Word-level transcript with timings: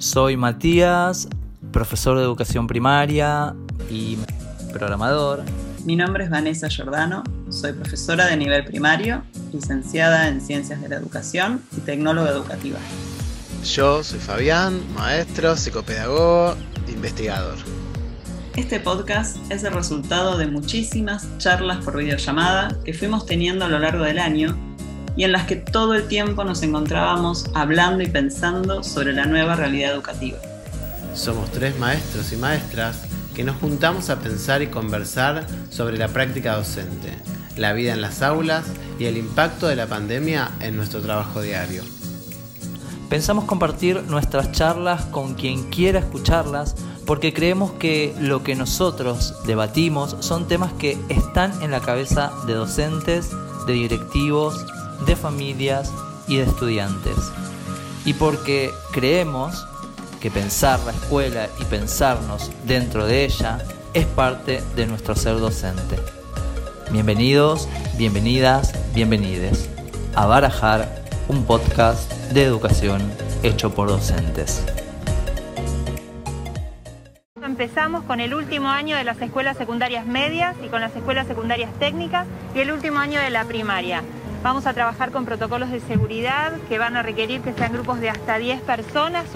Soy 0.00 0.34
Matías, 0.34 1.28
profesor 1.72 2.16
de 2.16 2.24
educación 2.24 2.66
primaria 2.66 3.54
y 3.90 4.16
programador. 4.72 5.42
Mi 5.84 5.94
nombre 5.94 6.24
es 6.24 6.30
Vanessa 6.30 6.70
Giordano, 6.70 7.22
soy 7.50 7.74
profesora 7.74 8.26
de 8.26 8.38
nivel 8.38 8.64
primario, 8.64 9.22
licenciada 9.52 10.28
en 10.28 10.40
Ciencias 10.40 10.80
de 10.80 10.88
la 10.88 10.96
Educación 10.96 11.60
y 11.76 11.82
tecnóloga 11.82 12.30
educativa. 12.30 12.78
Yo 13.62 14.02
soy 14.02 14.20
Fabián, 14.20 14.80
maestro, 14.94 15.54
psicopedagogo, 15.54 16.56
investigador. 16.88 17.58
Este 18.56 18.80
podcast 18.80 19.36
es 19.52 19.64
el 19.64 19.74
resultado 19.74 20.38
de 20.38 20.46
muchísimas 20.46 21.28
charlas 21.36 21.84
por 21.84 21.98
videollamada 21.98 22.74
que 22.86 22.94
fuimos 22.94 23.26
teniendo 23.26 23.66
a 23.66 23.68
lo 23.68 23.78
largo 23.78 24.04
del 24.04 24.18
año 24.18 24.56
y 25.16 25.24
en 25.24 25.32
las 25.32 25.46
que 25.46 25.56
todo 25.56 25.94
el 25.94 26.08
tiempo 26.08 26.44
nos 26.44 26.62
encontrábamos 26.62 27.46
hablando 27.54 28.02
y 28.02 28.08
pensando 28.08 28.82
sobre 28.82 29.12
la 29.12 29.26
nueva 29.26 29.56
realidad 29.56 29.92
educativa. 29.92 30.38
Somos 31.14 31.50
tres 31.50 31.78
maestros 31.78 32.32
y 32.32 32.36
maestras 32.36 33.02
que 33.34 33.44
nos 33.44 33.56
juntamos 33.56 34.10
a 34.10 34.20
pensar 34.20 34.62
y 34.62 34.68
conversar 34.68 35.46
sobre 35.70 35.98
la 35.98 36.08
práctica 36.08 36.56
docente, 36.56 37.14
la 37.56 37.72
vida 37.72 37.92
en 37.92 38.00
las 38.00 38.22
aulas 38.22 38.64
y 38.98 39.06
el 39.06 39.16
impacto 39.16 39.66
de 39.66 39.76
la 39.76 39.86
pandemia 39.86 40.50
en 40.60 40.76
nuestro 40.76 41.00
trabajo 41.00 41.42
diario. 41.42 41.82
Pensamos 43.08 43.44
compartir 43.44 44.04
nuestras 44.04 44.52
charlas 44.52 45.04
con 45.06 45.34
quien 45.34 45.68
quiera 45.68 45.98
escucharlas 45.98 46.76
porque 47.06 47.32
creemos 47.32 47.72
que 47.72 48.14
lo 48.20 48.44
que 48.44 48.54
nosotros 48.54 49.34
debatimos 49.44 50.16
son 50.20 50.46
temas 50.46 50.72
que 50.74 50.96
están 51.08 51.60
en 51.60 51.72
la 51.72 51.80
cabeza 51.80 52.30
de 52.46 52.54
docentes, 52.54 53.30
de 53.66 53.72
directivos, 53.72 54.64
de 55.06 55.16
familias 55.16 55.92
y 56.26 56.36
de 56.36 56.44
estudiantes. 56.44 57.16
Y 58.04 58.14
porque 58.14 58.70
creemos 58.92 59.66
que 60.20 60.30
pensar 60.30 60.80
la 60.80 60.92
escuela 60.92 61.48
y 61.58 61.64
pensarnos 61.64 62.50
dentro 62.64 63.06
de 63.06 63.24
ella 63.24 63.58
es 63.94 64.06
parte 64.06 64.62
de 64.76 64.86
nuestro 64.86 65.14
ser 65.14 65.38
docente. 65.38 65.96
Bienvenidos, 66.90 67.68
bienvenidas, 67.96 68.74
bienvenides 68.94 69.70
a 70.14 70.26
Barajar, 70.26 71.04
un 71.28 71.44
podcast 71.44 72.12
de 72.32 72.44
educación 72.44 73.00
hecho 73.42 73.74
por 73.74 73.88
docentes. 73.88 74.64
Empezamos 77.42 78.04
con 78.04 78.20
el 78.20 78.34
último 78.34 78.68
año 78.68 78.96
de 78.96 79.04
las 79.04 79.20
escuelas 79.20 79.56
secundarias 79.56 80.06
medias 80.06 80.56
y 80.64 80.68
con 80.68 80.80
las 80.80 80.94
escuelas 80.96 81.26
secundarias 81.26 81.72
técnicas 81.78 82.26
y 82.54 82.60
el 82.60 82.72
último 82.72 82.98
año 82.98 83.20
de 83.20 83.30
la 83.30 83.44
primaria. 83.44 84.02
Vamos 84.42 84.66
a 84.66 84.72
trabajar 84.72 85.10
con 85.10 85.26
protocolos 85.26 85.70
de 85.70 85.80
seguridad 85.80 86.52
que 86.66 86.78
van 86.78 86.96
a 86.96 87.02
requerir 87.02 87.42
que 87.42 87.52
sean 87.52 87.74
grupos 87.74 88.00
de 88.00 88.08
hasta 88.08 88.38
10 88.38 88.62
personas, 88.62 89.26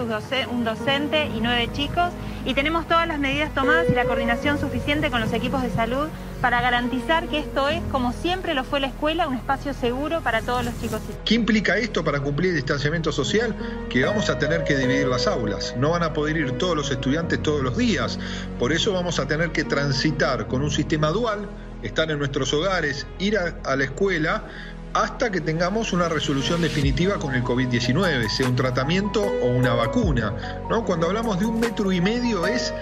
un 0.51 0.65
docente 0.65 1.27
y 1.27 1.41
9 1.43 1.69
chicos. 1.75 2.11
Y 2.47 2.55
tenemos 2.55 2.89
todas 2.89 3.07
las 3.07 3.19
medidas 3.19 3.53
tomadas 3.53 3.87
y 3.91 3.95
la 3.95 4.07
coordinación 4.07 4.59
suficiente 4.59 5.11
con 5.11 5.21
los 5.21 5.31
equipos 5.35 5.61
de 5.61 5.69
salud 5.69 6.09
para 6.41 6.63
garantizar 6.63 7.29
que 7.29 7.39
esto 7.39 7.69
es, 7.69 7.83
como 7.93 8.13
siempre 8.13 8.55
lo 8.55 8.65
fue 8.65 8.81
la 8.81 8.87
escuela, 8.87 9.29
un 9.29 9.35
espacio 9.35 9.75
seguro 9.75 10.23
para 10.23 10.41
todos 10.41 10.65
los 10.65 10.79
chicos. 10.81 11.01
¿Qué 11.27 11.35
implica 11.35 11.77
esto 11.77 12.03
para 12.03 12.21
cumplir 12.21 12.51
el 12.51 12.57
distanciamiento 12.57 13.13
social? 13.13 13.55
Que 13.91 14.05
vamos 14.05 14.31
a 14.31 14.39
tener 14.39 14.65
que 14.65 14.75
dividir 14.77 15.07
las 15.07 15.27
aulas. 15.27 15.75
No 15.77 15.91
van 15.91 16.03
a 16.03 16.15
poder 16.15 16.39
ir 16.39 16.53
todos 16.53 16.77
los 16.77 16.91
estudiantes 16.91 17.43
todos 17.43 17.63
los 17.63 17.77
días. 17.77 18.19
Por 18.59 18.73
eso 18.73 18.95
vamos 18.95 19.19
a 19.19 19.29
tener 19.29 19.53
que 19.53 19.65
transitar 19.65 20.47
con 20.47 20.63
un 20.63 20.71
sistema 20.71 21.09
dual, 21.09 21.49
estar 21.83 22.11
en 22.11 22.19
nuestros 22.19 22.53
hogares, 22.55 23.07
ir 23.19 23.37
a, 23.37 23.55
a 23.65 23.77
la 23.77 23.85
escuela 23.85 24.45
hasta 24.95 25.31
que 25.31 25.41
tengamos 25.41 25.93
una 25.93 26.09
resolución 26.09 26.63
definitiva 26.63 27.19
con 27.19 27.35
el 27.35 27.43
COVID-19, 27.43 28.29
sea 28.29 28.49
un 28.49 28.55
tratamiento 28.55 29.23
o 29.23 29.47
una 29.47 29.75
vacuna. 29.75 30.63
¿no? 30.71 30.85
Cuando 30.85 31.09
hablamos 31.09 31.41
de 31.41 31.47
un 31.47 31.59
metro 31.59 31.91
y 31.91 32.01
medio 32.01 32.47
es 32.47 32.73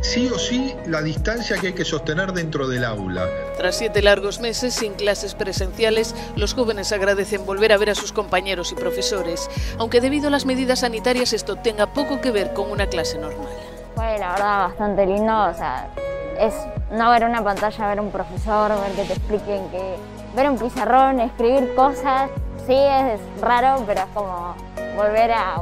sí 0.00 0.30
o 0.32 0.38
sí 0.38 0.74
la 0.86 1.02
distancia 1.02 1.58
que 1.58 1.68
hay 1.68 1.72
que 1.74 1.84
sostener 1.84 2.32
dentro 2.32 2.68
del 2.68 2.84
aula. 2.84 3.28
Tras 3.58 3.76
siete 3.76 4.00
largos 4.00 4.40
meses 4.40 4.72
sin 4.72 4.94
clases 4.94 5.34
presenciales, 5.34 6.14
los 6.36 6.54
jóvenes 6.54 6.90
agradecen 6.92 7.44
volver 7.44 7.72
a 7.72 7.76
ver 7.76 7.90
a 7.90 7.94
sus 7.94 8.12
compañeros 8.12 8.72
y 8.72 8.74
profesores, 8.74 9.50
aunque 9.78 10.00
debido 10.00 10.28
a 10.28 10.30
las 10.30 10.46
medidas 10.46 10.80
sanitarias 10.80 11.34
esto 11.34 11.56
tenga 11.56 11.92
poco 11.92 12.22
que 12.22 12.30
ver 12.30 12.54
con 12.54 12.70
una 12.70 12.86
clase 12.86 13.18
normal. 13.18 13.48
Fue 13.94 14.18
la 14.18 14.32
verdad 14.32 14.68
bastante 14.68 15.04
lindo, 15.04 15.50
o 15.50 15.54
sea, 15.54 15.90
es 16.38 16.54
no 16.92 17.10
ver 17.10 17.24
una 17.24 17.44
pantalla, 17.44 17.88
ver 17.88 18.00
un 18.00 18.10
profesor, 18.10 18.70
ver 18.80 18.92
que 18.92 19.04
te 19.04 19.12
expliquen 19.12 19.68
que 19.70 20.17
ver 20.38 20.50
un 20.50 20.58
pizarrón, 20.58 21.18
escribir 21.18 21.74
cosas, 21.74 22.30
sí 22.64 22.72
es 22.74 23.20
raro, 23.40 23.82
pero 23.84 24.02
es 24.02 24.06
como 24.14 24.54
volver 24.94 25.32
a 25.32 25.56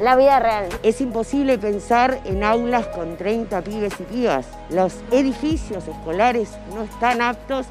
la 0.00 0.16
vida 0.16 0.40
real. 0.40 0.70
Es 0.82 1.02
imposible 1.02 1.58
pensar 1.58 2.18
en 2.24 2.42
aulas 2.42 2.86
con 2.86 3.18
30 3.18 3.62
pibes 3.62 3.92
y 4.00 4.04
pibas. 4.04 4.46
Los 4.70 4.94
edificios 5.10 5.86
escolares 5.86 6.48
no 6.74 6.84
están 6.84 7.20
aptos 7.20 7.66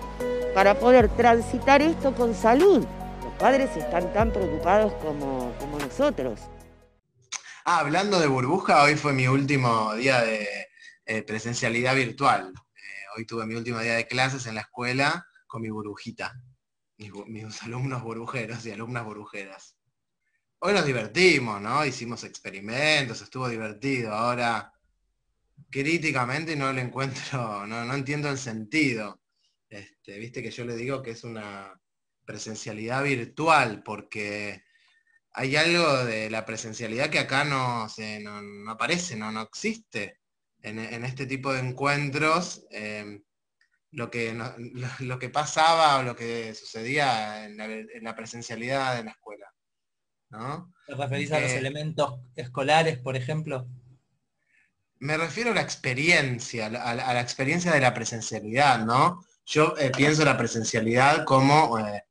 para 0.53 0.75
poder 0.75 1.09
transitar 1.09 1.81
esto 1.81 2.13
con 2.13 2.35
salud. 2.35 2.85
Los 3.23 3.33
padres 3.39 3.75
están 3.75 4.13
tan 4.13 4.31
preocupados 4.31 4.93
como, 5.01 5.51
como 5.59 5.79
nosotros. 5.79 6.39
Ah, 7.65 7.79
hablando 7.79 8.19
de 8.19 8.27
burbuja, 8.27 8.83
hoy 8.83 8.95
fue 8.95 9.13
mi 9.13 9.27
último 9.27 9.95
día 9.95 10.21
de 10.21 10.47
eh, 11.07 11.23
presencialidad 11.23 11.95
virtual. 11.95 12.53
Eh, 12.75 13.05
hoy 13.17 13.25
tuve 13.25 13.47
mi 13.47 13.55
último 13.55 13.79
día 13.79 13.95
de 13.95 14.05
clases 14.05 14.45
en 14.45 14.53
la 14.53 14.61
escuela 14.61 15.25
con 15.51 15.61
mi 15.61 15.69
burbujita, 15.69 16.33
mis, 16.97 17.61
alumnos 17.63 18.01
burbujeros 18.01 18.65
y 18.65 18.71
alumnas 18.71 19.03
burbujeras. 19.03 19.75
Hoy 20.59 20.73
nos 20.73 20.85
divertimos, 20.85 21.59
¿no? 21.59 21.85
Hicimos 21.85 22.23
experimentos, 22.23 23.21
estuvo 23.21 23.49
divertido. 23.49 24.13
Ahora, 24.13 24.71
críticamente 25.69 26.55
no 26.55 26.71
le 26.71 26.81
encuentro, 26.81 27.67
no, 27.67 27.93
entiendo 27.93 28.29
el 28.29 28.37
sentido. 28.37 29.21
Este, 29.67 30.17
Viste 30.19 30.41
que 30.41 30.51
yo 30.51 30.63
le 30.63 30.77
digo 30.77 31.01
que 31.01 31.11
es 31.11 31.25
una 31.25 31.77
presencialidad 32.23 33.03
virtual, 33.03 33.83
porque 33.83 34.63
hay 35.33 35.57
algo 35.57 36.05
de 36.05 36.29
la 36.29 36.45
presencialidad 36.45 37.09
que 37.09 37.19
acá 37.19 37.43
no, 37.43 37.87
no, 38.21 38.71
aparece, 38.71 39.17
no, 39.17 39.33
no 39.33 39.41
existe 39.41 40.21
en, 40.61 40.79
este 41.03 41.25
tipo 41.25 41.51
de 41.51 41.59
encuentros. 41.59 42.65
Em, 42.71 43.21
lo 43.91 44.09
que, 44.09 44.33
lo, 44.99 45.19
que 45.19 45.29
pasaba 45.29 45.99
o 45.99 46.03
lo 46.03 46.15
que 46.15 46.53
sucedía 46.53 47.45
en 47.45 48.03
la, 48.03 48.15
presencialidad 48.15 48.95
de 48.97 49.03
la 49.03 49.11
escuela. 49.11 49.47
¿no? 50.29 50.73
¿Te 50.87 50.95
referís 50.95 51.31
a 51.31 51.39
los 51.39 51.51
elementos 51.51 52.19
escolares, 52.35 52.97
por 52.97 53.15
ejemplo? 53.15 53.67
Me 54.99 55.17
refiero 55.17 55.51
a 55.51 55.55
la 55.55 55.61
experiencia, 55.61 56.67
a 56.67 56.93
la, 56.95 57.21
experiencia 57.21 57.71
de 57.71 57.81
la 57.81 57.93
presencialidad, 57.93 58.85
¿no? 58.85 59.25
Yo 59.45 59.75
eh, 59.77 59.91
pienso 59.95 60.23
la 60.23 60.37
presencialidad 60.37 61.25
como 61.25 61.79
eh, 61.79 62.03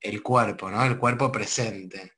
el 0.00 0.22
cuerpo, 0.22 0.70
¿no? 0.70 0.84
El 0.84 0.98
cuerpo 0.98 1.32
presente. 1.32 2.12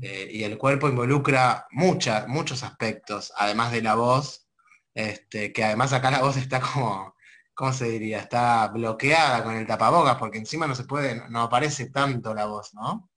Eh, 0.00 0.30
y 0.32 0.44
el 0.44 0.56
cuerpo 0.56 0.88
involucra 0.88 1.66
muchos 1.72 2.62
aspectos, 2.62 3.34
además 3.36 3.70
de 3.70 3.82
la 3.82 3.96
voz, 3.96 4.48
este, 4.94 5.52
que 5.52 5.62
además 5.62 5.92
acá 5.92 6.10
la 6.10 6.22
voz 6.22 6.38
está 6.38 6.60
como 6.60 7.14
¿cómo 7.58 7.72
se 7.72 7.90
diría? 7.90 8.20
Está 8.20 8.68
bloqueada 8.68 9.42
con 9.42 9.56
el 9.56 9.66
tapabocas, 9.66 10.14
porque 10.14 10.38
encima 10.38 10.68
no 10.68 10.76
se 10.76 10.84
puede, 10.84 11.28
no 11.28 11.42
aparece 11.42 11.90
tanto 11.90 12.32
la 12.32 12.46
voz, 12.46 12.72
¿no? 12.72 13.10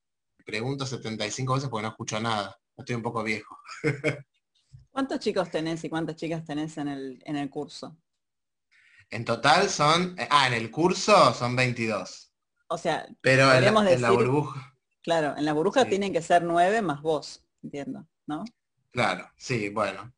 Pregunto 0.44 0.84
75 0.84 1.54
veces 1.54 1.70
porque 1.70 1.84
no 1.84 1.90
escucho 1.90 2.20
nada. 2.20 2.60
Estoy 2.76 2.96
un 2.96 3.04
poco 3.04 3.24
viejo. 3.24 3.56
¿Cuántos 4.90 5.20
chicos 5.20 5.52
tenés 5.52 5.84
y 5.84 5.90
cuántas 5.90 6.16
chicas 6.16 6.44
tenés 6.44 6.76
en 6.80 6.88
el, 6.88 7.22
en 7.24 7.36
el 7.36 7.52
curso? 7.52 7.96
En 9.12 9.26
total 9.26 9.70
son, 9.70 10.18
eh, 10.18 10.28
ah, 10.32 10.48
en 10.48 10.54
el 10.54 10.72
curso 10.72 11.36
son 11.36 11.56
22. 11.56 12.34
O 12.70 12.78
sea, 12.80 13.08
pero 13.22 13.54
en 13.54 13.64
la, 14.02 14.10
burbuja. 14.10 14.76
Claro, 15.04 15.38
en 15.38 15.46
la 15.46 15.54
burbuja 15.54 15.86
tienen 15.86 16.12
que 16.12 16.24
ser 16.24 16.42
9 16.42 16.82
más 16.82 17.04
vos, 17.04 17.46
entiendo, 17.62 18.08
¿no? 18.26 18.44
Claro, 18.92 19.30
sí, 19.38 19.70
bueno 19.70 20.12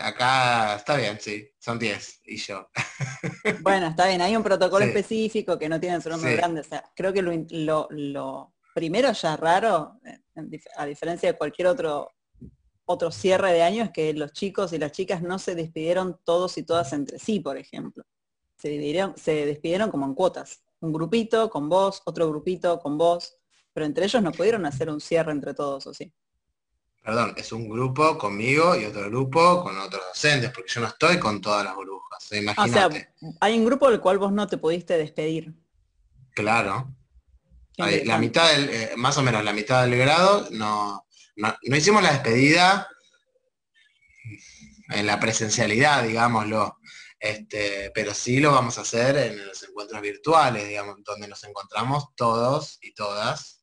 acá 0.00 0.76
está 0.76 0.96
bien, 0.96 1.18
sí, 1.20 1.48
son 1.58 1.78
10 1.78 2.20
y 2.24 2.36
yo. 2.36 2.68
Bueno, 3.62 3.88
está 3.88 4.06
bien, 4.06 4.20
hay 4.20 4.36
un 4.36 4.42
protocolo 4.42 4.84
específico 4.84 5.58
que 5.58 5.68
no 5.68 5.80
tiene 5.80 6.00
su 6.00 6.08
nombre 6.08 6.36
grande. 6.36 6.60
O 6.60 6.64
sea, 6.64 6.84
creo 6.94 7.12
que 7.12 7.22
lo, 7.22 8.54
primero 8.74 9.12
ya 9.12 9.36
raro, 9.36 9.98
eh, 10.04 10.20
a 10.76 10.86
diferencia 10.86 11.32
de 11.32 11.38
cualquier 11.38 11.68
otro, 11.68 12.12
otro 12.84 13.10
cierre 13.10 13.52
de 13.52 13.62
año, 13.62 13.84
es 13.84 13.90
que 13.90 14.12
los 14.12 14.32
chicos 14.32 14.72
y 14.72 14.78
las 14.78 14.92
chicas 14.92 15.22
no 15.22 15.38
se 15.38 15.54
despidieron 15.54 16.20
todos 16.24 16.58
y 16.58 16.62
todas 16.62 16.92
entre 16.92 17.18
sí, 17.18 17.40
por 17.40 17.56
ejemplo. 17.56 18.04
Se, 18.58 18.68
dividieron, 18.68 19.16
se 19.16 19.46
despidieron 19.46 19.90
como 19.90 20.06
en 20.06 20.14
cuotas. 20.14 20.62
Un 20.80 20.92
grupito 20.92 21.50
con 21.50 21.68
vos, 21.68 22.02
otro 22.04 22.28
grupito 22.28 22.78
con 22.78 22.98
vos, 22.98 23.36
pero 23.72 23.86
entre 23.86 24.04
ellos 24.04 24.22
no 24.22 24.32
pudieron 24.32 24.64
hacer 24.66 24.88
un 24.88 25.00
cierre 25.00 25.32
entre 25.32 25.54
todos, 25.54 25.86
¿o 25.86 25.94
sí? 25.94 26.12
Perdón, 27.06 27.34
es 27.36 27.52
un 27.52 27.68
grupo 27.68 28.18
conmigo 28.18 28.74
y 28.74 28.84
otro 28.84 29.04
grupo 29.04 29.62
con 29.62 29.78
otros 29.78 30.02
docentes, 30.12 30.50
porque 30.50 30.72
yo 30.72 30.80
no 30.80 30.88
estoy 30.88 31.20
con 31.20 31.40
todas 31.40 31.64
las 31.64 31.76
burbujas. 31.76 32.28
O 32.58 32.66
sea, 32.66 32.88
hay 33.38 33.56
un 33.56 33.64
grupo 33.64 33.88
del 33.88 34.00
cual 34.00 34.18
vos 34.18 34.32
no 34.32 34.48
te 34.48 34.58
pudiste 34.58 34.98
despedir. 34.98 35.54
Claro. 36.34 36.92
la 37.76 38.18
mitad 38.18 38.50
del, 38.50 38.68
eh, 38.70 38.90
más 38.96 39.16
o 39.18 39.22
menos 39.22 39.44
la 39.44 39.52
mitad 39.52 39.84
del 39.84 39.96
grado, 39.96 40.48
no, 40.50 41.06
no, 41.36 41.56
hicimos 41.62 42.02
la 42.02 42.10
despedida 42.10 42.88
en 44.88 45.06
la 45.06 45.20
presencialidad, 45.20 46.02
digámoslo. 46.02 46.80
Este, 47.20 47.92
pero 47.94 48.14
sí 48.14 48.40
lo 48.40 48.50
vamos 48.50 48.78
a 48.78 48.80
hacer 48.80 49.16
en 49.16 49.46
los 49.46 49.62
encuentros 49.62 50.02
virtuales, 50.02 50.66
digamos, 50.66 50.96
donde 51.04 51.28
nos 51.28 51.44
encontramos 51.44 52.16
todos 52.16 52.80
y 52.82 52.92
todas 52.94 53.62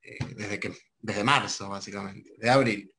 eh, 0.00 0.16
desde 0.36 0.58
que 0.58 0.72
desde 1.06 1.24
marzo, 1.24 1.68
básicamente, 1.68 2.32
de 2.36 2.50
abril. 2.50 2.92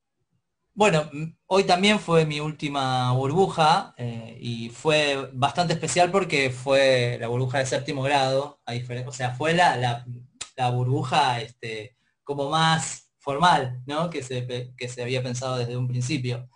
Bueno, 0.73 1.09
hoy 1.47 1.65
también 1.65 1.99
fue 1.99 2.25
mi 2.25 2.39
última 2.39 3.11
burbuja 3.11 3.93
eh, 3.97 4.37
y 4.39 4.69
fue 4.69 5.29
bastante 5.33 5.73
especial 5.73 6.11
porque 6.11 6.51
fue 6.51 7.17
la 7.19 7.27
burbuja 7.27 7.57
de 7.59 7.65
séptimo 7.65 8.03
grado, 8.03 8.61
a 8.65 8.73
o 9.07 9.11
sea, 9.11 9.33
fue 9.33 9.53
la, 9.53 9.75
la, 10.55 10.69
burbuja 10.69 11.41
este, 11.41 11.97
como 12.23 12.49
más 12.49 13.11
formal, 13.17 13.81
¿no? 13.87 14.09
Que 14.09 14.23
se, 14.23 14.73
que 14.77 14.87
se 14.87 15.01
había 15.01 15.23
pensado 15.23 15.57
desde 15.57 15.75
un 15.75 15.87
principio. 15.87 16.47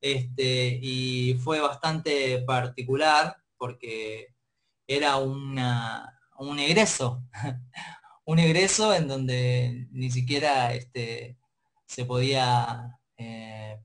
Este, 0.00 0.78
y 0.80 1.34
fue 1.42 1.60
bastante 1.60 2.38
particular 2.42 3.36
porque 3.56 4.34
era 4.86 5.16
una, 5.16 6.20
un 6.38 6.58
egreso, 6.58 7.24
un 8.30 8.38
egreso 8.38 8.94
en 8.94 9.08
donde 9.08 9.88
ni 9.90 10.08
siquiera 10.08 10.72
este, 10.72 11.36
se 11.84 12.04
podía, 12.04 12.96
eh, 13.16 13.76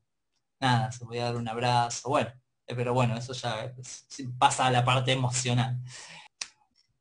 nada, 0.60 0.92
se 0.92 1.04
podía 1.04 1.26
dar 1.26 1.36
un 1.36 1.48
abrazo, 1.48 2.10
bueno, 2.10 2.32
eh, 2.68 2.76
pero 2.76 2.94
bueno, 2.94 3.18
eso 3.18 3.34
ya 3.34 3.74
pasa 4.38 4.68
a 4.68 4.72
la 4.72 4.86
parte 4.86 5.14
emocional. 5.14 5.80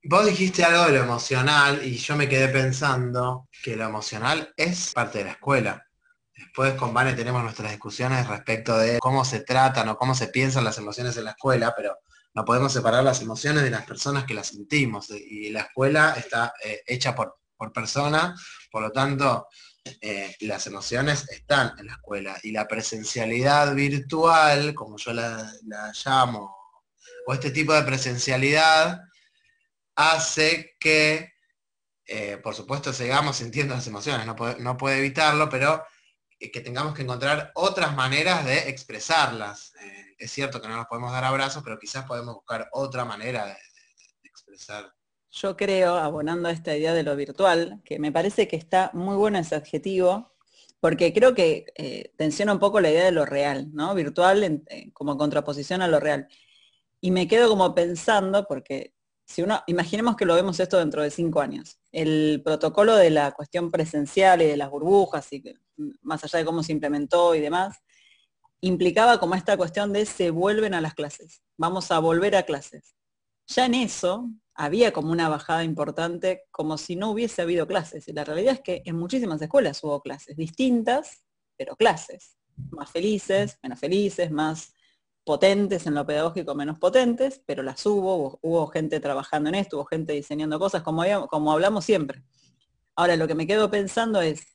Vos 0.04 0.24
dijiste 0.24 0.64
algo 0.64 0.86
de 0.86 0.92
lo 0.92 1.04
emocional 1.04 1.84
y 1.84 1.98
yo 1.98 2.16
me 2.16 2.30
quedé 2.30 2.48
pensando 2.48 3.46
que 3.62 3.76
lo 3.76 3.84
emocional 3.84 4.54
es 4.56 4.94
parte 4.94 5.18
de 5.18 5.24
la 5.24 5.30
escuela. 5.32 5.86
Después 6.34 6.72
con 6.74 6.94
Vane 6.94 7.12
tenemos 7.12 7.42
nuestras 7.42 7.72
discusiones 7.72 8.26
respecto 8.26 8.78
de 8.78 8.98
cómo 9.00 9.22
se 9.26 9.40
tratan 9.40 9.90
o 9.90 9.96
cómo 9.98 10.14
se 10.14 10.28
piensan 10.28 10.64
las 10.64 10.78
emociones 10.78 11.14
en 11.18 11.24
la 11.24 11.32
escuela, 11.32 11.74
pero 11.76 11.98
no 12.34 12.44
podemos 12.44 12.72
separar 12.72 13.04
las 13.04 13.22
emociones 13.22 13.62
de 13.62 13.70
las 13.70 13.86
personas 13.86 14.24
que 14.24 14.34
las 14.34 14.48
sentimos. 14.48 15.08
Y 15.10 15.50
la 15.50 15.60
escuela 15.60 16.14
está 16.16 16.52
eh, 16.62 16.82
hecha 16.86 17.14
por, 17.14 17.38
por 17.56 17.72
personas, 17.72 18.40
por 18.70 18.82
lo 18.82 18.90
tanto, 18.90 19.46
eh, 20.00 20.34
las 20.40 20.66
emociones 20.66 21.28
están 21.30 21.74
en 21.78 21.86
la 21.86 21.92
escuela. 21.94 22.36
Y 22.42 22.50
la 22.50 22.66
presencialidad 22.66 23.74
virtual, 23.74 24.74
como 24.74 24.96
yo 24.96 25.12
la, 25.12 25.52
llamo, 26.04 26.56
o 27.26 27.32
este 27.32 27.50
tipo 27.50 27.72
de 27.72 27.82
presencialidad, 27.82 29.00
hace 29.94 30.74
que, 30.80 31.34
eh, 32.06 32.38
por 32.42 32.54
supuesto, 32.54 32.92
sigamos 32.92 33.36
sintiendo 33.36 33.74
las 33.74 33.86
emociones, 33.86 34.26
no 34.26 34.34
no 34.58 34.76
puede 34.76 34.98
evitarlo, 34.98 35.48
pero 35.48 35.84
que 36.50 36.60
tengamos 36.60 36.94
que 36.94 37.02
encontrar 37.02 37.52
otras 37.54 37.94
maneras 37.94 38.44
de 38.44 38.68
expresarlas. 38.68 39.72
Eh, 39.80 40.13
es 40.24 40.30
cierto 40.30 40.60
que 40.60 40.68
no 40.68 40.76
nos 40.76 40.86
podemos 40.86 41.12
dar 41.12 41.24
abrazos, 41.24 41.62
pero 41.62 41.78
quizás 41.78 42.06
podemos 42.06 42.34
buscar 42.34 42.68
otra 42.72 43.04
manera 43.04 43.46
de, 43.46 43.56
expresar. 44.24 44.92
Yo 45.30 45.56
creo, 45.56 45.96
abonando 45.96 46.48
a 46.48 46.52
esta 46.52 46.74
idea 46.74 46.94
de 46.94 47.02
lo 47.02 47.14
virtual, 47.14 47.82
que 47.84 47.98
me 47.98 48.10
parece 48.10 48.48
que 48.48 48.56
está 48.56 48.90
muy 48.94 49.16
bueno 49.16 49.38
ese 49.38 49.54
adjetivo, 49.54 50.32
porque 50.80 51.12
creo 51.12 51.34
que 51.34 51.66
eh, 51.76 52.12
tensiona 52.16 52.52
un 52.52 52.58
poco 52.58 52.80
la 52.80 52.90
idea 52.90 53.04
de 53.04 53.12
lo 53.12 53.26
real, 53.26 53.68
¿no? 53.74 53.94
Virtual 53.94 54.62
como 54.92 55.18
contraposición 55.18 55.82
a 55.82 55.88
lo 55.88 56.00
real. 56.00 56.26
Y 57.00 57.10
me 57.10 57.28
quedo 57.28 57.48
como 57.48 57.74
pensando, 57.74 58.46
porque 58.46 58.94
si 59.26 59.42
uno, 59.42 59.62
imaginemos 59.66 60.16
que 60.16 60.24
lo 60.24 60.34
vemos 60.34 60.58
esto 60.58 60.78
dentro 60.78 61.02
de 61.02 61.10
cinco 61.10 61.40
años, 61.40 61.78
el 61.92 62.40
protocolo 62.42 62.96
de 62.96 63.10
la 63.10 63.32
cuestión 63.32 63.70
presencial 63.70 64.40
y 64.40 64.46
de 64.46 64.56
las 64.56 64.70
burbujas, 64.70 65.30
y 65.32 65.42
más 66.02 66.24
allá 66.24 66.38
de 66.38 66.44
cómo 66.46 66.62
se 66.62 66.72
implementó 66.72 67.34
y 67.34 67.40
demás, 67.40 67.83
implicaba 68.66 69.18
como 69.20 69.34
esta 69.34 69.56
cuestión 69.56 69.92
de 69.92 70.06
se 70.06 70.30
vuelven 70.30 70.74
a 70.74 70.80
las 70.80 70.94
clases, 70.94 71.42
vamos 71.56 71.90
a 71.90 71.98
volver 71.98 72.34
a 72.36 72.44
clases. 72.44 72.96
Ya 73.46 73.66
en 73.66 73.74
eso 73.74 74.30
había 74.54 74.92
como 74.92 75.12
una 75.12 75.28
bajada 75.28 75.64
importante, 75.64 76.44
como 76.50 76.78
si 76.78 76.96
no 76.96 77.10
hubiese 77.10 77.42
habido 77.42 77.66
clases. 77.66 78.08
Y 78.08 78.12
la 78.12 78.24
realidad 78.24 78.54
es 78.54 78.60
que 78.60 78.82
en 78.86 78.96
muchísimas 78.96 79.42
escuelas 79.42 79.82
hubo 79.84 80.00
clases, 80.00 80.36
distintas, 80.36 81.24
pero 81.58 81.76
clases, 81.76 82.38
más 82.70 82.90
felices, 82.90 83.58
menos 83.62 83.78
felices, 83.78 84.30
más 84.30 84.72
potentes 85.24 85.86
en 85.86 85.94
lo 85.94 86.06
pedagógico, 86.06 86.54
menos 86.54 86.78
potentes, 86.78 87.42
pero 87.46 87.62
las 87.62 87.84
hubo, 87.84 88.38
hubo, 88.42 88.66
gente 88.68 89.00
trabajando 89.00 89.48
en 89.48 89.56
esto, 89.56 89.76
hubo 89.76 89.86
gente 89.86 90.12
diseñando 90.12 90.58
cosas, 90.58 90.82
como, 90.82 91.02
como 91.28 91.52
hablamos 91.52 91.84
siempre. 91.84 92.22
Ahora, 92.96 93.16
lo 93.16 93.26
que 93.26 93.34
me 93.34 93.46
quedo 93.46 93.70
pensando 93.70 94.20
es, 94.20 94.46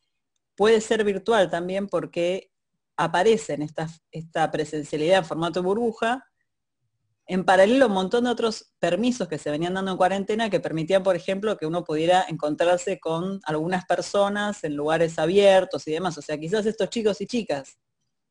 puede 0.56 0.82
ser 0.82 1.04
virtual 1.04 1.50
también 1.50 1.88
porque 1.88 2.52
aparece 3.00 3.54
en 3.54 3.62
esta, 3.62 3.88
esta 4.12 4.51
presencialidad 4.51 5.19
en 5.19 5.25
formato 5.25 5.63
burbuja, 5.63 6.25
en 7.25 7.46
paralelo 7.46 7.88
un 7.88 7.94
montón 7.94 8.25
de 8.25 8.30
otros 8.30 8.74
permisos 8.78 9.28
que 9.30 9.38
se 9.38 9.50
venían 9.50 9.75
dando 9.75 9.92
en 9.92 9.98
cuarentena 9.98 10.50
que 10.50 10.60
permitían, 10.60 11.01
por 11.01 11.16
ejemplo, 11.16 11.56
que 11.57 11.66
uno 11.66 11.86
pudiera 11.86 12.25
encontrarse 12.28 13.00
con 13.00 13.40
algunas 13.46 13.86
personas 13.86 14.63
en 14.66 14.75
lugares 14.75 15.18
abiertos 15.18 15.88
y 15.88 15.92
demás. 15.92 16.18
O 16.18 16.22
sea, 16.22 16.38
quizás 16.38 16.66
estos 16.66 16.90
chicos 16.90 17.22
y 17.22 17.28
chicas 17.28 17.78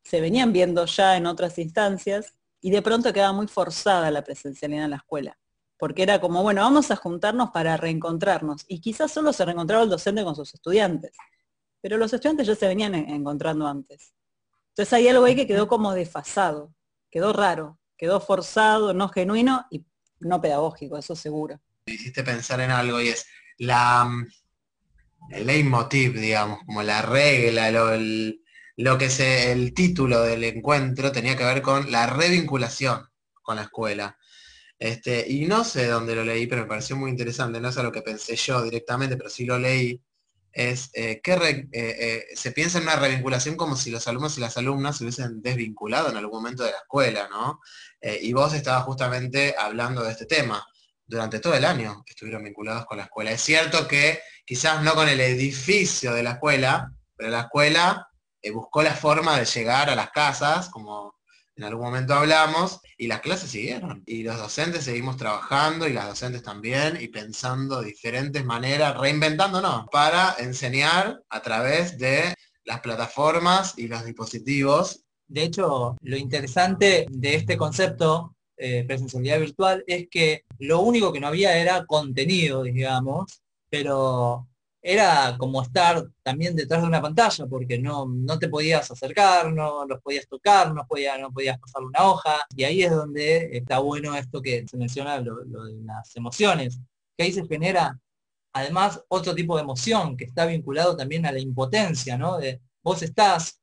se 0.03 0.21
venían 0.21 0.53
viendo 0.53 0.85
ya 0.85 1.17
en 1.17 1.25
otras 1.25 1.57
instancias 1.57 2.35
y 2.61 2.69
de 2.69 2.81
pronto 2.83 3.11
quedaba 3.11 3.33
muy 3.33 3.47
forzada 3.47 4.11
la 4.11 4.23
presencialidad 4.23 4.83
en 4.83 4.91
la 4.91 4.97
escuela, 4.97 5.39
porque 5.77 6.03
era 6.03 6.21
como, 6.21 6.43
bueno, 6.43 6.61
vamos 6.61 6.91
a 6.91 6.95
juntarnos 6.95 7.49
para 7.49 7.75
reencontrarnos 7.75 8.65
y 8.67 8.81
quizás 8.81 9.11
solo 9.11 9.33
se 9.33 9.45
reencontraba 9.45 9.83
el 9.83 9.89
docente 9.89 10.23
con 10.23 10.35
sus 10.35 10.53
estudiantes, 10.53 11.13
pero 11.81 11.97
los 11.97 12.13
estudiantes 12.13 12.45
ya 12.45 12.55
se 12.55 12.67
venían 12.67 12.93
encontrando 12.93 13.65
antes. 13.65 14.13
Entonces 14.69 14.93
hay 14.93 15.07
algo 15.07 15.25
ahí 15.25 15.35
que 15.35 15.47
quedó 15.47 15.67
como 15.67 15.93
desfasado, 15.93 16.73
quedó 17.11 17.33
raro, 17.33 17.79
quedó 17.97 18.19
forzado, 18.19 18.93
no 18.93 19.09
genuino 19.09 19.65
y 19.71 19.85
no 20.19 20.41
pedagógico, 20.41 20.97
eso 20.97 21.15
seguro. 21.15 21.59
Me 21.85 21.93
hiciste 21.93 22.23
pensar 22.23 22.61
en 22.61 22.71
algo 22.71 23.01
y 23.01 23.09
es 23.09 23.25
la 23.57 24.05
mm, 24.05 24.27
el 25.31 25.45
leitmotiv, 25.45 26.19
digamos, 26.19 26.59
como 26.65 26.83
la 26.83 27.01
regla, 27.01 27.71
lo, 27.71 27.93
el, 27.93 28.41
lo 28.77 28.97
que 28.97 29.09
se, 29.09 29.51
el 29.51 29.73
título 29.73 30.21
del 30.21 30.43
encuentro 30.43 31.11
tenía 31.11 31.37
que 31.37 31.43
ver 31.43 31.61
con 31.61 31.91
la 31.91 32.07
revinculación 32.07 33.05
con 33.41 33.55
la 33.57 33.63
escuela. 33.63 34.17
Este, 34.77 35.25
y 35.27 35.45
no 35.45 35.63
sé 35.63 35.87
dónde 35.87 36.15
lo 36.15 36.23
leí, 36.23 36.47
pero 36.47 36.61
me 36.61 36.67
pareció 36.67 36.95
muy 36.95 37.11
interesante, 37.11 37.59
no 37.59 37.69
es 37.69 37.75
lo 37.75 37.91
que 37.91 38.01
pensé 38.01 38.35
yo 38.35 38.61
directamente, 38.63 39.17
pero 39.17 39.29
sí 39.29 39.45
lo 39.45 39.59
leí, 39.59 40.01
es 40.51 40.89
eh, 40.93 41.21
que 41.21 41.33
eh, 41.33 41.67
eh, 41.71 42.25
se 42.35 42.51
piensa 42.51 42.77
en 42.77 42.85
una 42.85 42.95
revinculación 42.95 43.55
como 43.55 43.75
si 43.75 43.91
los 43.91 44.07
alumnos 44.07 44.37
y 44.37 44.41
las 44.41 44.57
alumnas 44.57 44.97
se 44.97 45.03
hubiesen 45.03 45.41
desvinculado 45.41 46.09
en 46.09 46.17
algún 46.17 46.41
momento 46.41 46.63
de 46.63 46.71
la 46.71 46.77
escuela, 46.77 47.27
¿no? 47.29 47.59
y 48.01 48.31
vos 48.31 48.53
estabas 48.53 48.85
justamente 48.85 49.55
hablando 49.59 50.03
de 50.03 50.11
este 50.11 50.25
tema. 50.25 50.65
Durante 51.05 51.39
todo 51.39 51.53
el 51.55 51.65
año 51.65 52.03
estuvieron 52.07 52.43
vinculados 52.43 52.85
con 52.85 52.97
la 52.97 53.03
escuela. 53.03 53.31
Es 53.31 53.41
cierto 53.41 53.89
que 53.89 54.21
quizás 54.45 54.81
no 54.83 54.93
con 54.93 55.09
el 55.09 55.19
edificio 55.19 56.13
de 56.13 56.23
la 56.23 56.31
escuela, 56.31 56.93
pero 57.17 57.29
la 57.29 57.41
escuela 57.41 58.07
buscó 58.53 58.83
la 58.83 58.93
forma 58.93 59.37
de 59.37 59.43
llegar 59.43 59.89
a 59.89 59.95
las 59.95 60.11
casas, 60.11 60.69
como 60.69 61.18
en 61.59 61.65
algún 61.65 61.87
momento 61.87 62.13
hablamos, 62.13 62.79
y 62.97 63.07
las 63.07 63.19
clases 63.19 63.49
siguieron. 63.49 64.01
Y 64.05 64.23
los 64.23 64.37
docentes 64.37 64.85
seguimos 64.85 65.17
trabajando 65.17 65.89
y 65.89 65.93
las 65.93 66.07
docentes 66.07 66.41
también, 66.41 66.97
y 67.01 67.09
pensando 67.09 67.81
diferentes 67.81 68.45
maneras, 68.45 68.97
reinventándonos, 68.97 69.87
para 69.91 70.37
enseñar 70.39 71.21
a 71.29 71.41
través 71.41 71.97
de 71.97 72.33
las 72.63 72.79
plataformas 72.79 73.73
y 73.77 73.89
los 73.89 74.05
dispositivos. 74.05 75.03
De 75.27 75.43
hecho, 75.43 75.97
lo 75.99 76.15
interesante 76.15 77.05
de 77.09 77.35
este 77.35 77.57
concepto 77.57 78.37
eh, 78.55 78.85
presencialidad 78.87 79.41
virtual 79.41 79.83
es 79.85 80.07
que 80.09 80.45
lo 80.59 80.79
único 80.79 81.11
que 81.11 81.19
no 81.19 81.27
había 81.27 81.57
era 81.57 81.85
contenido, 81.85 82.63
digamos, 82.63 83.41
pero 83.69 84.47
era 84.81 85.35
como 85.37 85.61
estar 85.61 86.07
también 86.23 86.55
detrás 86.55 86.81
de 86.81 86.87
una 86.87 87.01
pantalla, 87.01 87.45
porque 87.47 87.77
no, 87.77 88.05
no 88.07 88.39
te 88.39 88.47
podías 88.47 88.89
acercar, 88.89 89.51
no 89.51 89.85
los 89.85 90.01
podías 90.01 90.27
tocar, 90.27 90.73
no, 90.73 90.85
podías, 90.87 91.19
no 91.19 91.31
podías 91.31 91.59
pasar 91.59 91.83
una 91.83 92.05
hoja, 92.05 92.45
y 92.55 92.63
ahí 92.63 92.83
es 92.83 92.91
donde 92.91 93.57
está 93.57 93.79
bueno 93.79 94.15
esto 94.15 94.41
que 94.41 94.65
se 94.67 94.77
menciona, 94.77 95.19
lo, 95.19 95.43
de 95.43 95.81
las 95.83 96.15
emociones, 96.15 96.79
que 97.17 97.25
ahí 97.25 97.31
se 97.33 97.45
genera 97.45 97.99
además 98.53 99.03
otro 99.09 99.35
tipo 99.35 99.55
de 99.55 99.63
emoción 99.63 100.17
que 100.17 100.25
está 100.25 100.45
vinculado 100.45 100.95
también 100.95 101.25
a 101.25 101.31
la 101.31 101.39
impotencia, 101.39 102.17
¿no? 102.17 102.37
De, 102.37 102.61
vos 102.81 103.01
estás 103.03 103.59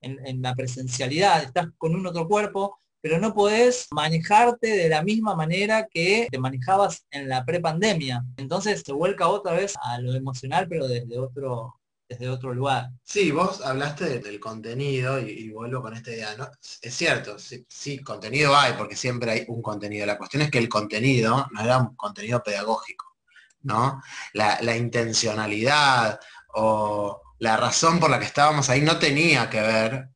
en, 0.00 0.24
en 0.26 0.40
la 0.42 0.54
presencialidad, 0.54 1.42
estás 1.42 1.66
con 1.76 1.94
un 1.94 2.06
otro 2.06 2.26
cuerpo, 2.28 2.78
pero 3.00 3.18
no 3.18 3.34
podés 3.34 3.88
manejarte 3.90 4.68
de 4.68 4.88
la 4.88 5.02
misma 5.02 5.34
manera 5.34 5.86
que 5.90 6.28
te 6.30 6.38
manejabas 6.38 7.06
en 7.10 7.28
la 7.28 7.44
prepandemia. 7.44 8.24
Entonces 8.36 8.82
se 8.84 8.92
vuelca 8.92 9.28
otra 9.28 9.52
vez 9.52 9.74
a 9.82 9.98
lo 10.00 10.14
emocional, 10.14 10.66
pero 10.68 10.86
desde 10.86 11.18
otro, 11.18 11.80
desde 12.08 12.28
otro 12.28 12.52
lugar. 12.52 12.90
Sí, 13.02 13.30
vos 13.30 13.60
hablaste 13.62 14.18
del 14.18 14.38
contenido 14.38 15.18
y, 15.18 15.50
vuelvo 15.50 15.80
con 15.80 15.94
esta 15.94 16.10
idea. 16.10 16.36
¿no? 16.36 16.48
Es 16.82 16.94
cierto, 16.94 17.36
sí, 17.38 17.98
contenido 18.00 18.54
hay, 18.56 18.74
porque 18.74 18.96
siempre 18.96 19.30
hay 19.30 19.44
un 19.48 19.62
contenido. 19.62 20.06
La 20.06 20.18
cuestión 20.18 20.42
es 20.42 20.50
que 20.50 20.58
el 20.58 20.68
contenido 20.68 21.46
no 21.52 21.60
era 21.60 21.78
un 21.78 21.96
contenido 21.96 22.42
pedagógico, 22.42 23.16
¿no? 23.62 24.02
La, 24.34 24.58
la 24.60 24.76
intencionalidad 24.76 26.20
o 26.54 27.22
la 27.38 27.56
razón 27.56 27.98
por 27.98 28.10
la 28.10 28.18
que 28.18 28.26
estábamos 28.26 28.68
ahí 28.68 28.82
no 28.82 28.98
tenía 28.98 29.48
que 29.48 29.60
ver 29.60 30.08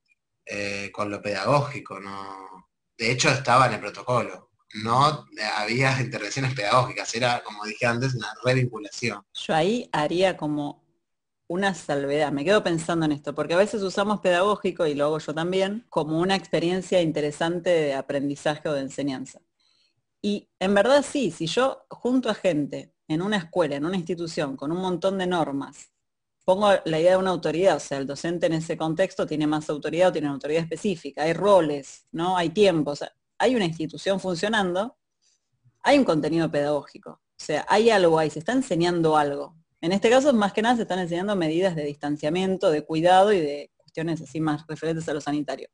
eh, 0.47 0.91
con 0.93 1.11
lo 1.11 1.23
pedagógico, 1.23 1.99
no. 1.99 2.44
De 2.97 3.11
hecho 3.11 3.29
estaba 3.31 3.67
en 3.67 3.75
el 3.75 3.81
protocolo. 3.81 4.51
No 4.83 5.27
había 5.57 6.01
intervenciones 6.01 6.55
pedagógicas, 6.55 7.15
era, 7.15 7.43
como 7.45 7.65
dije 7.65 7.87
antes, 7.87 8.15
una 8.15 8.35
revinculación. 8.45 9.23
Yo 9.33 9.55
ahí 9.55 9.89
haría 9.93 10.37
como 10.37 10.85
una 11.47 11.75
salvedad. 11.75 12.33
Me 12.33 12.45
quedo 12.45 12.65
pensando 12.65 13.07
en 13.07 13.13
esto, 13.13 13.35
porque 13.35 13.55
a 13.55 13.59
veces 13.59 13.83
usamos 13.83 14.21
pedagógico, 14.21 14.87
y 14.87 14.95
lo 14.95 15.05
hago 15.05 15.19
yo 15.19 15.35
también, 15.35 15.87
como 15.91 16.19
una 16.19 16.35
experiencia 16.35 17.01
interesante 17.01 17.71
de 17.71 17.95
aprendizaje 17.95 18.69
o 18.69 18.73
de 18.73 18.81
enseñanza. 18.81 19.41
Y 20.21 20.49
en 20.59 20.75
verdad 20.75 21.05
sí, 21.09 21.31
si 21.31 21.47
yo 21.47 21.87
junto 21.91 22.31
a 22.31 22.35
gente 22.35 22.95
en 23.07 23.23
una 23.23 23.37
escuela, 23.37 23.77
en 23.77 23.85
una 23.85 23.97
institución, 23.97 24.57
con 24.57 24.73
un 24.73 24.79
montón 24.79 25.19
de 25.19 25.27
normas, 25.27 25.91
pongo 26.45 26.69
la 26.85 27.01
idea 27.01 27.13
de 27.13 27.17
una 27.17 27.31
autoridad, 27.31 27.77
o 27.77 27.81
sea, 27.81 27.99
el 27.99 28.07
docente 28.07 28.47
en 28.47 28.53
ese 28.55 28.77
contexto 28.77 29.27
tiene 29.27 29.47
más 29.47 29.69
autoridad 29.71 30.09
o 30.09 30.13
tiene 30.13 30.27
una 30.27 30.35
autoridad 30.35 30.63
específica, 30.63 31.23
hay 31.23 31.33
roles, 31.33 32.07
¿no? 32.13 32.37
Hay 32.37 32.51
tiempos, 32.51 33.05
hay 33.39 33.57
una 33.57 33.65
institución 33.65 34.21
funcionando, 34.21 34.97
hay 35.83 35.99
un 35.99 36.05
contenido 36.05 36.51
pedagógico, 36.51 37.11
o 37.11 37.21
sea, 37.37 37.65
hay 37.69 37.91
algo 37.91 38.19
ahí, 38.19 38.31
se 38.31 38.41
está 38.41 38.53
enseñando 38.53 39.17
algo. 39.17 39.57
En 39.81 39.93
este 39.93 40.09
caso, 40.09 40.33
más 40.33 40.53
que 40.53 40.63
nada, 40.63 40.77
se 40.77 40.83
están 40.83 40.99
enseñando 40.99 41.37
medidas 41.37 41.77
de 41.77 41.85
distanciamiento, 41.85 42.71
de 42.71 42.85
cuidado 42.85 43.33
y 43.33 43.41
de 43.41 43.71
cuestiones 43.77 44.21
así 44.23 44.41
más 44.41 44.67
referentes 44.67 45.09
a 45.09 45.15
lo 45.15 45.21
sanitario. 45.21 45.69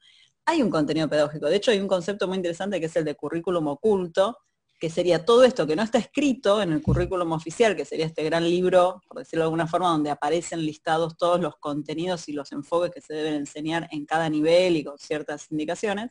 Hay 0.47 0.63
un 0.63 0.71
contenido 0.71 1.09
pedagógico, 1.09 1.47
de 1.47 1.57
hecho 1.57 1.71
hay 1.71 1.81
un 1.81 1.89
concepto 1.89 2.27
muy 2.29 2.37
interesante 2.37 2.81
que 2.81 2.87
es 2.87 2.97
el 2.97 3.05
de 3.05 3.15
currículum 3.15 3.67
oculto, 3.69 4.39
que 4.81 4.89
sería 4.89 5.27
todo 5.27 5.45
esto 5.45 5.67
que 5.67 5.77
no 5.77 5.83
está 5.83 5.99
escrito 5.99 6.63
en 6.63 6.73
el 6.73 6.81
currículum 6.83 7.33
oficial, 7.33 7.77
que 7.77 7.85
sería 7.85 8.07
este 8.07 8.25
gran 8.25 8.43
libro, 8.49 9.03
por 9.07 9.19
decirlo 9.19 9.43
de 9.43 9.47
alguna 9.49 9.67
forma, 9.67 9.91
donde 9.91 10.09
aparecen 10.09 10.65
listados 10.65 11.19
todos 11.19 11.39
los 11.39 11.57
contenidos 11.59 12.29
y 12.31 12.33
los 12.33 12.51
enfoques 12.51 12.91
que 12.91 13.03
se 13.03 13.13
deben 13.13 13.35
enseñar 13.35 13.89
en 13.93 14.07
cada 14.07 14.31
nivel 14.31 14.77
y 14.77 14.83
con 14.83 14.99
ciertas 14.99 15.53
indicaciones. 15.53 16.11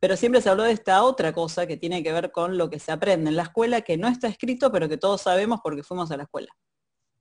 Pero 0.00 0.16
siempre 0.16 0.42
se 0.42 0.50
habló 0.50 0.64
de 0.64 0.72
esta 0.72 1.04
otra 1.04 1.32
cosa 1.32 1.68
que 1.68 1.76
tiene 1.76 2.02
que 2.02 2.12
ver 2.12 2.32
con 2.32 2.58
lo 2.58 2.68
que 2.68 2.80
se 2.80 2.90
aprende 2.90 3.30
en 3.30 3.36
la 3.36 3.44
escuela, 3.44 3.80
que 3.82 3.96
no 3.96 4.08
está 4.08 4.26
escrito, 4.26 4.72
pero 4.72 4.88
que 4.88 4.96
todos 4.96 5.22
sabemos 5.22 5.60
porque 5.62 5.84
fuimos 5.84 6.10
a 6.10 6.16
la 6.16 6.24
escuela. 6.24 6.50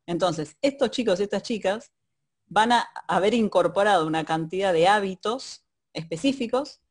Entonces, 0.08 0.58
estos 0.64 0.90
chicos 0.90 1.20
y 1.20 1.24
estas 1.24 1.44
chicas 1.44 1.92
van 2.48 2.72
a 2.72 2.90
haber 3.08 3.36
incorporado 3.36 4.08
una 4.08 4.26
cantidad 4.26 4.74
de 4.74 4.88
hábitos 4.88 5.66
específicos 5.94 6.82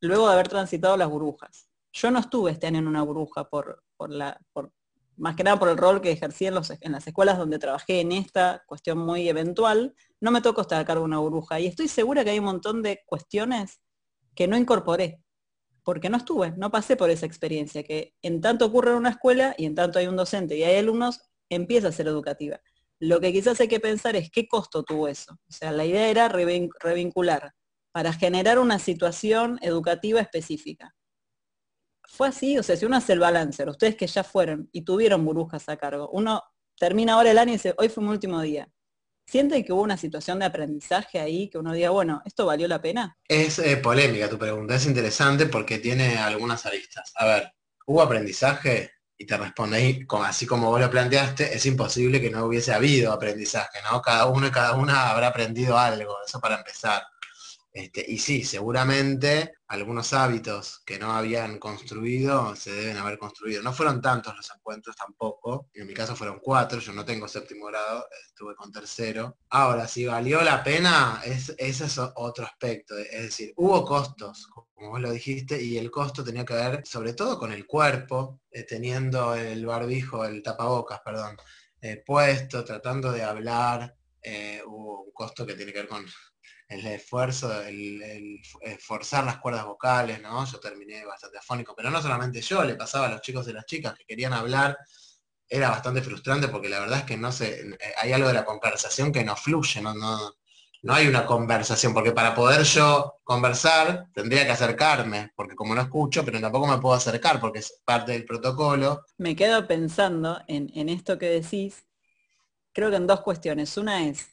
luego 0.00 0.26
de 0.26 0.32
haber 0.32 0.48
transitado 0.48 0.96
las 0.96 1.08
burbujas. 1.08 1.71
Yo 1.92 2.10
no 2.10 2.20
estuve 2.20 2.52
este 2.52 2.66
año 2.66 2.78
en 2.78 2.88
una 2.88 3.02
burbuja 3.02 3.48
por, 3.48 3.82
la, 4.08 4.40
más 5.16 5.36
que 5.36 5.44
nada 5.44 5.58
por 5.58 5.68
el 5.68 5.76
rol 5.76 6.00
que 6.00 6.10
ejercí 6.10 6.46
en, 6.46 6.54
en, 6.80 6.92
las 6.92 7.06
escuelas 7.06 7.38
donde 7.38 7.58
trabajé 7.58 8.00
en 8.00 8.12
esta 8.12 8.62
cuestión 8.66 8.98
muy 8.98 9.28
eventual, 9.28 9.94
no 10.20 10.30
me 10.30 10.40
tocó 10.40 10.62
estar 10.62 10.80
a 10.80 10.84
cargo 10.84 11.02
de 11.02 11.08
una 11.08 11.18
burbuja. 11.18 11.60
Y 11.60 11.66
estoy 11.66 11.88
segura 11.88 12.24
que 12.24 12.30
hay 12.30 12.38
un 12.38 12.46
montón 12.46 12.82
de 12.82 13.02
cuestiones 13.06 13.80
que 14.34 14.48
no 14.48 14.56
incorporé, 14.56 15.20
porque 15.84 16.08
no 16.08 16.16
estuve, 16.16 16.52
no 16.56 16.70
pasé 16.70 16.96
por 16.96 17.10
esa 17.10 17.26
experiencia, 17.26 17.82
que 17.82 18.14
en 18.22 18.40
tanto 18.40 18.66
ocurre 18.66 18.92
en 18.92 18.96
una 18.96 19.10
escuela 19.10 19.54
y 19.58 19.66
en 19.66 19.74
tanto 19.74 19.98
hay 19.98 20.06
un 20.06 20.16
docente 20.16 20.56
y 20.56 20.62
hay 20.62 20.76
alumnos, 20.76 21.20
empieza 21.48 21.88
a 21.88 21.92
ser 21.92 22.08
educativa. 22.08 22.60
Lo 22.98 23.20
que 23.20 23.32
quizás 23.32 23.60
hay 23.60 23.68
que 23.68 23.80
pensar 23.80 24.16
es 24.16 24.30
qué 24.30 24.46
costo 24.46 24.84
tuvo 24.84 25.08
eso. 25.08 25.32
O 25.32 25.52
sea, 25.52 25.72
la 25.72 25.84
idea 25.84 26.08
era 26.08 26.28
revincular 26.28 27.52
para 27.90 28.12
generar 28.12 28.58
una 28.58 28.78
situación 28.78 29.58
educativa 29.60 30.20
específica. 30.20 30.94
Fue 32.04 32.28
así, 32.28 32.58
o 32.58 32.62
sea, 32.62 32.76
si 32.76 32.84
uno 32.84 32.96
hace 32.96 33.12
el 33.12 33.18
balance, 33.18 33.68
ustedes 33.68 33.96
que 33.96 34.06
ya 34.06 34.24
fueron 34.24 34.68
y 34.72 34.82
tuvieron 34.82 35.24
burbujas 35.24 35.68
a 35.68 35.76
cargo, 35.76 36.10
uno 36.10 36.42
termina 36.78 37.14
ahora 37.14 37.30
el 37.30 37.38
año 37.38 37.50
y 37.50 37.54
dice, 37.54 37.74
hoy 37.78 37.88
fue 37.88 38.02
mi 38.02 38.10
último 38.10 38.40
día. 38.40 38.68
¿Siente 39.24 39.64
que 39.64 39.72
hubo 39.72 39.82
una 39.82 39.96
situación 39.96 40.40
de 40.40 40.46
aprendizaje 40.46 41.20
ahí 41.20 41.48
que 41.48 41.58
uno 41.58 41.72
diga, 41.72 41.90
bueno, 41.90 42.20
¿esto 42.24 42.44
valió 42.44 42.66
la 42.66 42.82
pena? 42.82 43.16
Es 43.26 43.58
eh, 43.60 43.76
polémica 43.76 44.28
tu 44.28 44.36
pregunta, 44.36 44.74
es 44.74 44.86
interesante 44.86 45.46
porque 45.46 45.78
tiene 45.78 46.18
algunas 46.18 46.66
aristas. 46.66 47.12
A 47.16 47.26
ver, 47.26 47.52
¿hubo 47.86 48.02
aprendizaje? 48.02 48.90
y 49.22 49.26
te 49.26 49.36
responde 49.36 50.04
así 50.24 50.46
como 50.46 50.68
vos 50.70 50.80
lo 50.80 50.90
planteaste, 50.90 51.54
es 51.54 51.64
imposible 51.66 52.20
que 52.20 52.28
no 52.28 52.46
hubiese 52.46 52.72
habido 52.72 53.12
aprendizaje, 53.12 53.78
¿no? 53.88 54.02
Cada 54.02 54.26
uno 54.26 54.48
y 54.48 54.50
cada 54.50 54.74
una 54.74 55.10
habrá 55.10 55.28
aprendido 55.28 55.78
algo, 55.78 56.16
eso 56.26 56.40
para 56.40 56.56
empezar. 56.56 57.04
Este, 57.72 58.04
y 58.06 58.18
sí, 58.18 58.44
seguramente 58.44 59.54
algunos 59.68 60.12
hábitos 60.12 60.82
que 60.84 60.98
no 60.98 61.12
habían 61.12 61.58
construido 61.58 62.54
se 62.54 62.70
deben 62.70 62.98
haber 62.98 63.18
construido. 63.18 63.62
No 63.62 63.72
fueron 63.72 64.02
tantos 64.02 64.36
los 64.36 64.50
encuentros 64.54 64.94
tampoco. 64.94 65.70
En 65.72 65.86
mi 65.86 65.94
caso 65.94 66.14
fueron 66.14 66.38
cuatro, 66.42 66.80
yo 66.80 66.92
no 66.92 67.04
tengo 67.04 67.26
séptimo 67.28 67.66
grado, 67.66 68.06
estuve 68.26 68.54
con 68.54 68.70
tercero. 68.70 69.38
Ahora, 69.48 69.88
si 69.88 70.04
valió 70.04 70.42
la 70.42 70.62
pena, 70.62 71.22
es, 71.24 71.54
ese 71.56 71.86
es 71.86 71.98
otro 71.98 72.44
aspecto. 72.44 72.98
Es 72.98 73.22
decir, 73.22 73.54
hubo 73.56 73.84
costos, 73.86 74.48
como 74.48 74.90
vos 74.90 75.00
lo 75.00 75.10
dijiste, 75.10 75.62
y 75.62 75.78
el 75.78 75.90
costo 75.90 76.22
tenía 76.22 76.44
que 76.44 76.54
ver 76.54 76.86
sobre 76.86 77.14
todo 77.14 77.38
con 77.38 77.52
el 77.52 77.66
cuerpo, 77.66 78.40
eh, 78.50 78.64
teniendo 78.64 79.34
el 79.34 79.64
barbijo, 79.64 80.24
el 80.26 80.42
tapabocas, 80.42 81.00
perdón, 81.00 81.36
eh, 81.80 82.02
puesto, 82.04 82.64
tratando 82.64 83.10
de 83.12 83.22
hablar. 83.22 83.96
Eh, 84.22 84.62
hubo 84.66 85.02
un 85.04 85.12
costo 85.12 85.46
que 85.46 85.54
tiene 85.54 85.72
que 85.72 85.78
ver 85.80 85.88
con 85.88 86.06
el 86.72 86.86
esfuerzo, 86.86 87.62
el, 87.62 88.40
forzar 88.80 89.24
las 89.24 89.38
cuerdas 89.38 89.64
vocales, 89.64 90.20
¿no? 90.20 90.44
Yo 90.44 90.58
terminé 90.58 91.04
bastante 91.04 91.38
afónico, 91.38 91.74
pero 91.76 91.90
no 91.90 92.00
solamente 92.00 92.40
yo, 92.40 92.64
le 92.64 92.74
pasaba 92.74 93.06
a 93.06 93.10
los 93.10 93.20
chicos 93.20 93.46
y 93.48 93.52
las 93.52 93.66
chicas 93.66 93.94
que 93.94 94.04
querían 94.04 94.32
hablar, 94.32 94.78
era 95.48 95.68
bastante 95.68 96.00
frustrante 96.00 96.48
porque 96.48 96.68
la 96.68 96.80
verdad 96.80 97.00
es 97.00 97.04
que 97.04 97.16
no 97.16 97.30
sé, 97.30 97.76
hay 97.98 98.12
algo 98.12 98.28
de 98.28 98.34
la 98.34 98.44
conversación 98.44 99.12
que 99.12 99.22
no 99.22 99.36
fluye, 99.36 99.82
no, 99.82 99.94
no, 99.94 100.34
no 100.82 100.94
hay 100.94 101.06
una 101.06 101.26
conversación, 101.26 101.94
porque 101.94 102.12
para 102.12 102.34
poder 102.34 102.62
yo 102.64 103.20
conversar 103.22 104.06
tendría 104.12 104.44
que 104.44 104.52
acercarme, 104.52 105.30
porque 105.36 105.54
como 105.54 105.74
no 105.74 105.82
escucho, 105.82 106.24
pero 106.24 106.40
tampoco 106.40 106.66
me 106.66 106.78
puedo 106.78 106.94
acercar 106.94 107.38
porque 107.38 107.60
es 107.60 107.80
parte 107.84 108.12
del 108.12 108.24
protocolo. 108.24 109.04
Me 109.18 109.36
quedo 109.36 109.66
pensando 109.66 110.40
en, 110.48 110.70
en 110.74 110.88
esto 110.88 111.18
que 111.18 111.28
decís, 111.28 111.84
creo 112.72 112.90
que 112.90 112.96
en 112.96 113.06
dos 113.06 113.20
cuestiones. 113.20 113.76
Una 113.76 114.08
es, 114.08 114.31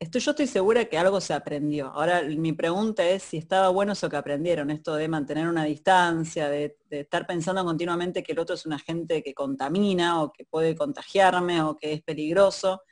yo 0.00 0.30
estoy 0.30 0.46
segura 0.46 0.84
que 0.84 0.96
algo 0.98 1.20
se 1.20 1.34
aprendió. 1.34 1.88
Ahora 1.88 2.22
mi 2.22 2.52
pregunta 2.52 3.06
es 3.08 3.22
si 3.24 3.36
estaba 3.36 3.68
bueno 3.70 3.92
eso 3.92 4.08
que 4.08 4.16
aprendieron, 4.16 4.70
esto 4.70 4.94
de 4.94 5.08
mantener 5.08 5.48
una 5.48 5.64
distancia, 5.64 6.48
de, 6.48 6.78
estar 6.90 7.26
pensando 7.26 7.64
continuamente 7.64 8.22
que 8.22 8.32
el 8.32 8.38
otro 8.38 8.54
es 8.54 8.64
un 8.64 8.72
agente 8.74 9.22
que 9.22 9.34
contamina 9.34 10.22
o 10.22 10.32
que 10.32 10.44
puede 10.44 10.76
contagiarme 10.76 11.62
o 11.62 11.76
que 11.76 11.94
es 11.94 12.02
peligroso. 12.02 12.82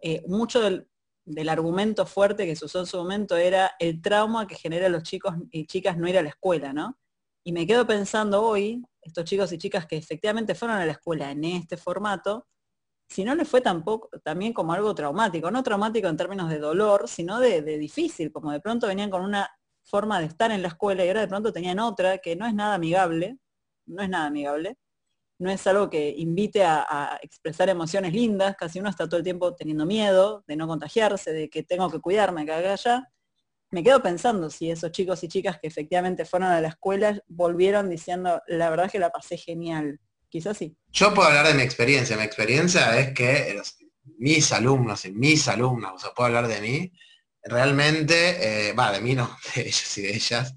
Eh, 0.00 0.22
mucho 0.28 0.60
del, 0.60 1.48
argumento 1.48 2.04
fuerte 2.04 2.44
que 2.46 2.56
se 2.56 2.66
usó 2.66 2.80
en 2.80 2.86
su 2.86 2.98
momento 2.98 3.36
era 3.36 3.72
el 3.78 4.02
trauma 4.02 4.46
que 4.46 4.56
genera 4.56 4.90
los 4.90 5.02
chicos 5.02 5.34
y 5.50 5.66
chicas 5.66 5.96
no 5.96 6.08
ir 6.08 6.18
a 6.18 6.22
la 6.22 6.28
escuela, 6.28 6.72
¿no? 6.74 6.98
Y 7.42 7.52
me 7.52 7.66
quedo 7.66 7.86
pensando 7.86 8.42
hoy, 8.42 8.82
estos 9.00 9.24
chicos 9.24 9.52
y 9.52 9.58
chicas 9.58 9.86
que 9.86 9.96
efectivamente 9.96 10.54
fueron 10.54 10.76
a 10.78 10.86
la 10.86 10.92
escuela 10.92 11.30
en 11.30 11.44
este 11.44 11.78
formato, 11.78 12.46
si 13.08 13.24
no 13.24 13.34
le 13.34 13.44
fue 13.44 13.60
tampoco 13.60 14.08
también 14.22 14.52
como 14.52 14.72
algo 14.72 14.94
traumático, 14.94 15.50
no 15.50 15.62
traumático 15.62 16.08
en 16.08 16.16
términos 16.16 16.50
de 16.50 16.58
dolor, 16.58 17.08
sino 17.08 17.38
de, 17.40 17.62
difícil, 17.62 18.32
como 18.32 18.52
de 18.52 18.60
pronto 18.60 18.86
venían 18.86 19.10
con 19.10 19.22
una 19.22 19.48
forma 19.84 20.18
de 20.18 20.26
estar 20.26 20.50
en 20.50 20.62
la 20.62 20.68
escuela 20.68 21.04
y 21.04 21.08
ahora 21.08 21.20
de 21.20 21.28
pronto 21.28 21.52
tenían 21.52 21.78
otra 21.78 22.18
que 22.18 22.36
no 22.36 22.46
es 22.46 22.54
nada 22.54 22.74
amigable, 22.74 23.38
no 23.86 24.02
es 24.02 24.08
nada 24.08 24.26
amigable, 24.26 24.78
no 25.38 25.50
es 25.50 25.66
algo 25.66 25.90
que 25.90 26.14
invite 26.16 26.64
a, 26.64 27.18
expresar 27.22 27.68
emociones 27.68 28.12
lindas, 28.12 28.56
casi 28.56 28.80
uno 28.80 28.88
está 28.88 29.06
todo 29.06 29.18
el 29.18 29.24
tiempo 29.24 29.54
teniendo 29.54 29.84
miedo 29.84 30.44
de 30.46 30.56
no 30.56 30.66
contagiarse, 30.66 31.32
de 31.32 31.50
que 31.50 31.62
tengo 31.62 31.90
que 31.90 32.00
cuidarme, 32.00 32.46
que 32.46 32.52
haga 32.52 32.72
allá. 32.72 33.08
Me 33.70 33.82
quedo 33.82 34.02
pensando 34.02 34.50
si 34.50 34.70
esos 34.70 34.92
chicos 34.92 35.22
y 35.24 35.28
chicas 35.28 35.58
que 35.60 35.66
efectivamente 35.66 36.24
fueron 36.24 36.50
a 36.50 36.60
la 36.60 36.68
escuela 36.68 37.20
volvieron 37.26 37.90
diciendo, 37.90 38.40
la 38.46 38.70
verdad 38.70 38.86
es 38.86 38.92
que 38.92 38.98
la 38.98 39.10
pasé 39.10 39.36
genial, 39.36 40.00
quizás 40.28 40.56
sí. 40.56 40.76
Yo 40.94 41.12
puedo 41.12 41.28
hablar 41.28 41.48
de 41.48 41.54
mi 41.54 41.62
experiencia. 41.62 42.16
Mi 42.16 42.22
experiencia 42.22 42.96
es 43.00 43.12
que 43.14 43.60
mis 44.18 44.52
alumnos 44.52 45.04
y 45.04 45.12
mis 45.12 45.48
alumnas, 45.48 45.92
o 45.94 45.98
sea, 45.98 46.12
puedo 46.14 46.28
hablar 46.28 46.46
de 46.46 46.60
mí, 46.60 46.92
realmente, 47.42 48.68
eh, 48.70 48.72
va, 48.74 48.92
de 48.92 49.00
mí 49.00 49.14
no, 49.16 49.36
de 49.56 49.62
ellos 49.62 49.98
y 49.98 50.02
de 50.02 50.14
ellas, 50.14 50.54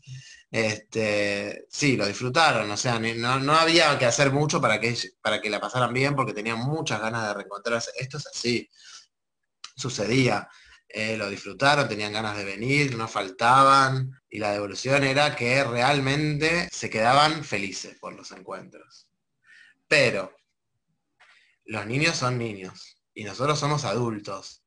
este, 0.52 1.66
sí, 1.70 1.98
lo 1.98 2.06
disfrutaron, 2.08 2.70
o 2.70 2.78
sea, 2.78 3.00
no, 3.00 3.54
había 3.54 3.98
que 3.98 4.06
hacer 4.06 4.32
mucho 4.32 4.62
para 4.62 4.80
que, 4.80 4.96
para 5.22 5.42
que 5.42 5.50
la 5.50 5.60
pasaran 5.60 5.94
bien 5.94 6.16
porque 6.16 6.34
tenían 6.34 6.60
muchas 6.60 7.02
ganas 7.02 7.28
de 7.28 7.34
reencontrarse. 7.34 7.92
Esto 7.98 8.18
es 8.18 8.28
así, 8.28 8.70
sucedía. 9.76 10.48
Eh, 10.88 11.18
lo 11.18 11.30
disfrutaron, 11.30 11.90
tenían 11.90 12.14
ganas 12.14 12.38
de 12.38 12.46
venir, 12.46 12.96
no 12.96 13.08
faltaban, 13.08 14.12
y 14.30 14.40
la 14.40 14.52
devolución 14.52 15.04
era 15.04 15.36
que 15.36 15.64
realmente 15.64 16.70
se 16.72 16.90
quedaban 16.90 17.44
felices 17.44 17.98
por 18.00 18.14
los 18.14 18.32
encuentros. 18.32 19.08
Pero 19.88 20.36
los 21.66 21.86
niños 21.86 22.16
son 22.16 22.38
niños 22.38 22.98
y 23.14 23.24
nosotros 23.24 23.60
somos 23.60 23.84
adultos. 23.86 24.64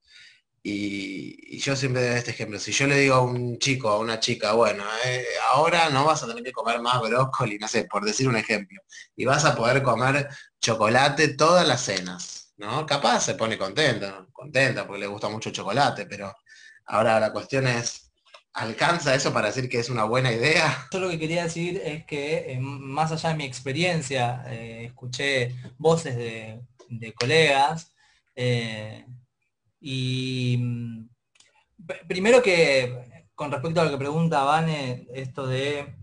Y, 0.63 1.59
yo 1.61 1.77
siempre 1.77 2.07
doy 2.07 2.19
este 2.19 2.33
ejemplo. 2.33 2.59
Si 2.59 2.73
yo 2.73 2.87
le 2.87 2.97
digo 2.97 3.15
a 3.15 3.21
un 3.23 3.59
chico, 3.59 3.89
a 3.89 3.99
una 3.99 4.21
chica, 4.21 4.53
bueno, 4.53 4.85
eh, 5.05 5.25
ahora 5.53 5.89
no 5.91 6.05
vas 6.05 6.23
a 6.23 6.27
tener 6.27 6.43
que 6.43 6.53
comer 6.53 6.81
más 6.81 7.01
brócoli, 7.01 7.59
no 7.59 7.69
sé, 7.69 7.85
por 7.85 8.05
decir 8.05 8.29
un 8.29 8.37
ejemplo, 8.37 8.81
y 9.17 9.25
vas 9.25 9.45
a 9.45 9.55
poder 9.55 9.83
comer 9.83 10.29
chocolate 10.61 11.29
todas 11.35 11.67
las 11.67 11.83
cenas, 11.83 12.53
¿no? 12.59 12.87
Capaz 12.87 13.21
se 13.25 13.35
pone 13.35 13.59
contenta, 13.59 14.27
contenta 14.33 14.87
porque 14.87 15.01
le 15.01 15.07
gusta 15.07 15.29
mucho 15.29 15.51
chocolate, 15.51 16.07
pero 16.07 16.35
ahora 16.87 17.21
la 17.21 17.33
cuestión 17.33 17.67
es, 17.67 18.10
¿Alcanza 18.53 19.15
eso 19.15 19.33
para 19.33 19.47
decir 19.47 19.69
que 19.69 19.79
es 19.79 19.91
una 19.91 20.05
buena 20.05 20.33
idea? 20.33 20.89
Yo 20.93 20.99
lo 20.99 21.09
que 21.09 21.19
quería 21.19 21.45
decir 21.45 21.81
es 21.85 22.05
que, 22.05 22.53
eh, 22.53 22.59
más 22.61 23.13
allá 23.13 23.29
de 23.31 23.37
mi 23.37 23.45
experiencia, 23.45 24.43
eh, 24.49 24.87
escuché 24.87 25.55
voces 25.79 26.17
de, 26.17 26.61
colegas 27.15 27.95
eh, 28.35 29.07
y 29.81 30.57
mm, 30.59 31.09
primero 32.09 32.43
que 32.43 33.25
con 33.37 33.53
respecto 33.53 33.81
a 33.81 33.85
lo 33.85 33.91
que 33.91 33.99
pregunta 33.99 34.43
Vane, 34.43 35.07
esto 35.15 35.47
de 35.47 35.95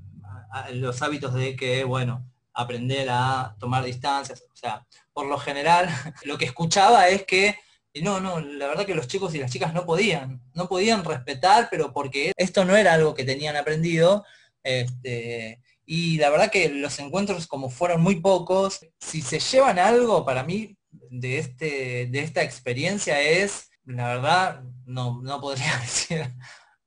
los 0.71 1.01
hábitos 1.01 1.33
de 1.33 1.55
que, 1.57 1.83
bueno, 1.83 2.25
aprender 2.53 3.09
a 3.11 3.55
tomar 3.59 3.83
distancias, 3.83 4.45
o 4.51 4.55
sea, 4.55 4.87
por 5.11 5.27
lo 5.27 5.37
general, 5.37 5.87
lo 6.23 6.37
que 6.37 6.45
escuchaba 6.45 7.09
es 7.09 7.25
que 7.25 7.59
no, 8.01 8.19
no, 8.19 8.39
la 8.39 8.67
verdad 8.67 8.85
que 8.85 8.95
los 8.95 9.07
chicos 9.07 9.33
y 9.35 9.39
las 9.39 9.51
chicas 9.51 9.73
no 9.73 9.85
podían, 9.85 10.41
no 10.53 10.67
podían 10.67 11.03
respetar, 11.03 11.67
pero 11.69 11.93
porque 11.93 12.31
esto 12.35 12.65
no 12.65 12.75
era 12.75 12.93
algo 12.93 13.15
que 13.15 13.23
tenían 13.23 13.55
aprendido. 13.55 14.25
Este, 14.63 15.61
y 15.85 16.17
la 16.17 16.29
verdad 16.29 16.51
que 16.51 16.69
los 16.69 16.99
encuentros 16.99 17.47
como 17.47 17.69
fueron 17.69 18.01
muy 18.01 18.19
pocos, 18.19 18.85
si 18.99 19.21
se 19.21 19.39
llevan 19.39 19.79
algo 19.79 20.25
para 20.25 20.43
mí 20.43 20.77
de, 21.09 21.39
este, 21.39 22.07
de 22.07 22.19
esta 22.19 22.43
experiencia 22.43 23.21
es, 23.21 23.69
la 23.85 24.07
verdad, 24.09 24.63
no, 24.85 25.21
no 25.21 25.39
podría 25.39 25.77
decir, 25.81 26.35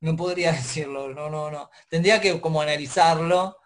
no 0.01 0.17
podría 0.17 0.53
decirlo, 0.53 1.15
no, 1.15 1.31
no, 1.31 1.51
no. 1.51 1.71
Tendría 1.89 2.21
que 2.21 2.41
como 2.41 2.61
analizarlo. 2.61 3.57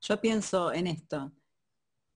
Yo 0.00 0.20
pienso 0.20 0.72
en 0.72 0.86
esto. 0.86 1.32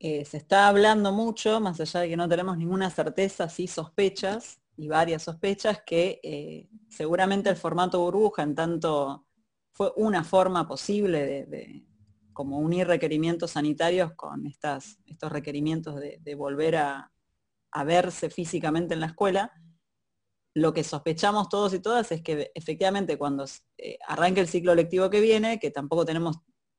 Eh, 0.06 0.26
se 0.26 0.36
está 0.36 0.68
hablando 0.68 1.12
mucho, 1.12 1.60
más 1.60 1.80
allá 1.80 2.00
de 2.00 2.10
que 2.10 2.16
no 2.18 2.28
tenemos 2.28 2.58
ninguna 2.58 2.90
certeza, 2.90 3.48
sí 3.48 3.66
sospechas, 3.66 4.60
y 4.76 4.86
varias 4.86 5.22
sospechas, 5.22 5.80
que 5.86 6.20
eh, 6.22 6.68
seguramente 6.90 7.48
el 7.48 7.56
formato 7.56 8.00
burbuja, 8.00 8.42
en 8.42 8.54
tanto 8.54 9.24
fue 9.72 9.94
una 9.96 10.22
forma 10.22 10.68
posible 10.68 11.46
de, 11.46 11.86
como 12.34 12.58
unir 12.58 12.86
requerimientos 12.86 13.52
sanitarios 13.52 14.12
con 14.12 14.46
estas, 14.46 14.98
estos 15.06 15.32
requerimientos 15.32 15.98
de, 15.98 16.34
volver 16.34 16.76
a, 16.76 17.10
verse 17.86 18.28
físicamente 18.28 18.92
en 18.92 19.00
la 19.00 19.06
escuela, 19.06 19.52
lo 20.52 20.74
que 20.74 20.84
sospechamos 20.84 21.48
todos 21.48 21.72
y 21.72 21.80
todas 21.80 22.12
es 22.12 22.20
que 22.20 22.52
efectivamente 22.54 23.16
cuando 23.16 23.46
eh, 23.78 23.96
arranque 24.06 24.42
el 24.42 24.48
ciclo 24.48 24.74
lectivo 24.74 25.08
que 25.08 25.22
viene, 25.22 25.58
que 25.58 25.70
tampoco 25.70 26.04
tenemos 26.04 26.36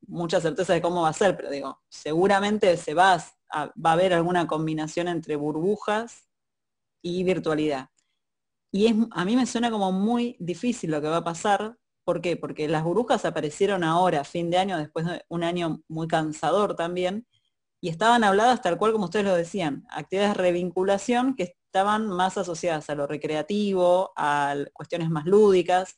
mucha 0.07 0.39
certeza 0.41 0.73
de 0.73 0.81
cómo 0.81 1.01
va 1.01 1.09
a 1.09 1.13
ser, 1.13 1.35
pero 1.35 1.49
digo, 1.49 1.81
seguramente 1.89 2.77
se 2.77 2.93
va 2.93 3.23
a, 3.51 3.73
haber 3.83 4.13
alguna 4.13 4.47
combinación 4.47 5.07
entre 5.07 5.35
burbujas 5.35 6.27
y 7.01 7.23
virtualidad. 7.23 7.89
Y 8.71 8.87
es, 8.87 8.95
a 9.11 9.25
mí 9.25 9.35
me 9.35 9.45
suena 9.45 9.71
como 9.71 9.91
muy 9.91 10.35
difícil 10.39 10.91
lo 10.91 11.01
que 11.01 11.07
va 11.07 11.17
a 11.17 11.23
pasar. 11.23 11.77
¿Por 12.03 12.21
qué? 12.21 12.37
Porque 12.37 12.67
las 12.67 12.83
burbujas 12.83 13.25
aparecieron 13.25 13.83
ahora, 13.83 14.23
fin 14.23 14.49
de 14.49 14.57
año, 14.57 14.77
después 14.77 15.05
de 15.05 15.23
un 15.29 15.43
año 15.43 15.81
muy 15.87 16.07
cansador 16.07 16.75
también, 16.75 17.25
y 17.81 17.89
estaban 17.89 18.23
habladas 18.23 18.61
tal 18.61 18.77
cual 18.77 18.91
como 18.91 19.05
ustedes 19.05 19.25
lo 19.25 19.35
decían, 19.35 19.85
actividades 19.89 20.35
de 20.35 20.43
revinculación 20.43 21.35
que 21.35 21.55
estaban 21.67 22.07
más 22.07 22.37
asociadas 22.37 22.89
a 22.89 22.95
lo 22.95 23.05
recreativo, 23.05 24.11
a 24.15 24.55
cuestiones 24.73 25.09
más 25.09 25.25
lúdicas, 25.25 25.95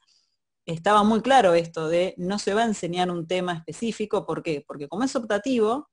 estaba 0.68 1.04
muy 1.04 1.22
claro 1.22 1.54
esto 1.54 1.88
de 1.88 2.14
no 2.18 2.40
se 2.40 2.54
va 2.54 2.62
a 2.62 2.66
enseñar 2.66 3.10
un 3.10 3.26
tema 3.26 3.54
específico, 3.54 4.26
¿por 4.26 4.44
qué? 4.44 4.64
Porque 4.68 4.90
como 4.90 5.06
es 5.06 5.16
optativo, 5.16 5.90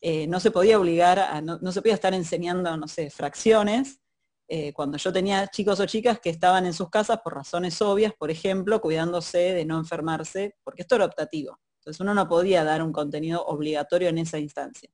eh, 0.00 0.26
no 0.26 0.40
se 0.40 0.50
podía 0.50 0.78
obligar, 0.78 1.42
no, 1.44 1.72
se 1.72 1.82
podía 1.82 1.94
estar 1.94 2.14
enseñando, 2.14 2.74
no 2.78 2.88
sé, 2.88 3.10
fracciones, 3.10 4.00
eh, 4.48 4.72
cuando 4.72 4.96
yo 4.96 5.12
tenía 5.12 5.46
chicos 5.48 5.78
o 5.80 5.86
chicas 5.86 6.18
que 6.18 6.30
estaban 6.30 6.64
en 6.64 6.72
sus 6.72 6.88
casas 6.88 7.20
por 7.22 7.34
razones 7.34 7.80
obvias, 7.82 8.14
por 8.18 8.30
ejemplo, 8.30 8.80
cuidándose 8.80 9.38
de 9.38 9.64
no 9.66 9.78
enfermarse, 9.78 10.56
porque 10.64 10.82
esto 10.82 10.96
era 10.96 11.04
optativo. 11.04 11.60
Entonces 11.80 12.00
uno 12.00 12.14
no 12.14 12.26
podía 12.26 12.64
dar 12.64 12.82
un 12.82 12.92
contenido 12.92 13.44
obligatorio 13.44 14.08
en 14.08 14.18
esa 14.18 14.38
instancia. 14.38 14.90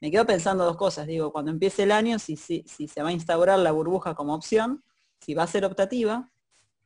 Me 0.00 0.10
quedo 0.10 0.26
pensando 0.26 0.64
dos 0.64 0.76
cosas, 0.76 1.06
digo, 1.06 1.30
cuando 1.30 1.52
empiece 1.52 1.84
el 1.84 1.92
año, 1.92 2.18
si, 2.18 2.36
si 2.36 2.64
se 2.66 3.02
va 3.04 3.10
a 3.10 3.12
instaurar 3.12 3.60
la 3.60 3.70
burbuja 3.70 4.14
como 4.16 4.34
opción, 4.34 4.82
si 5.20 5.32
va 5.32 5.44
a 5.44 5.46
ser 5.46 5.64
optativa, 5.64 6.31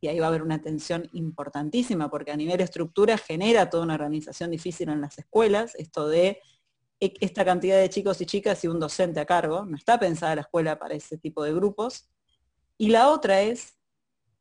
y 0.00 0.08
ahí 0.08 0.18
va 0.18 0.26
a 0.26 0.28
haber 0.28 0.42
una 0.42 0.60
tensión 0.60 1.08
importantísima, 1.12 2.10
porque 2.10 2.30
a 2.30 2.36
nivel 2.36 2.60
estructura 2.60 3.16
genera 3.16 3.70
toda 3.70 3.84
una 3.84 3.94
organización 3.94 4.50
difícil 4.50 4.88
en 4.88 5.00
las 5.00 5.18
escuelas, 5.18 5.74
esto 5.76 6.08
de 6.08 6.40
e, 7.00 7.14
esta 7.20 7.44
cantidad 7.44 7.78
de 7.78 7.88
chicos 7.88 8.20
y 8.20 8.26
chicas 8.26 8.62
y 8.64 8.68
un 8.68 8.78
docente 8.78 9.20
a 9.20 9.26
cargo, 9.26 9.64
no 9.64 9.76
está 9.76 9.98
pensada 9.98 10.36
la 10.36 10.40
escuela 10.42 10.78
para 10.78 10.94
ese 10.94 11.18
tipo 11.18 11.42
de 11.44 11.54
grupos. 11.54 12.08
Y 12.78 12.88
la 12.88 13.10
otra 13.10 13.40
es, 13.42 13.78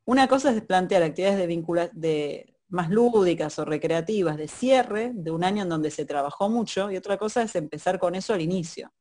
una 0.06 0.28
cosa 0.28 0.52
es 0.52 0.62
plantear 0.62 1.04
actividades 1.04 1.48
de, 1.48 1.90
de 1.94 2.58
más 2.68 2.90
lúdicas 2.90 3.58
o 3.60 3.66
recreativas 3.66 4.38
de 4.38 4.48
cierre 4.48 5.12
de 5.14 5.32
un 5.32 5.44
año 5.44 5.64
en 5.64 5.70
donde 5.70 5.92
se 5.92 6.06
trabajó 6.06 6.50
mucho, 6.50 6.92
y 6.92 6.98
otra 6.98 7.18
cosa 7.18 7.44
es 7.44 7.56
empezar 7.56 7.98
con 8.00 8.16
eso 8.16 8.34
al 8.34 8.42
inicio, 8.42 8.94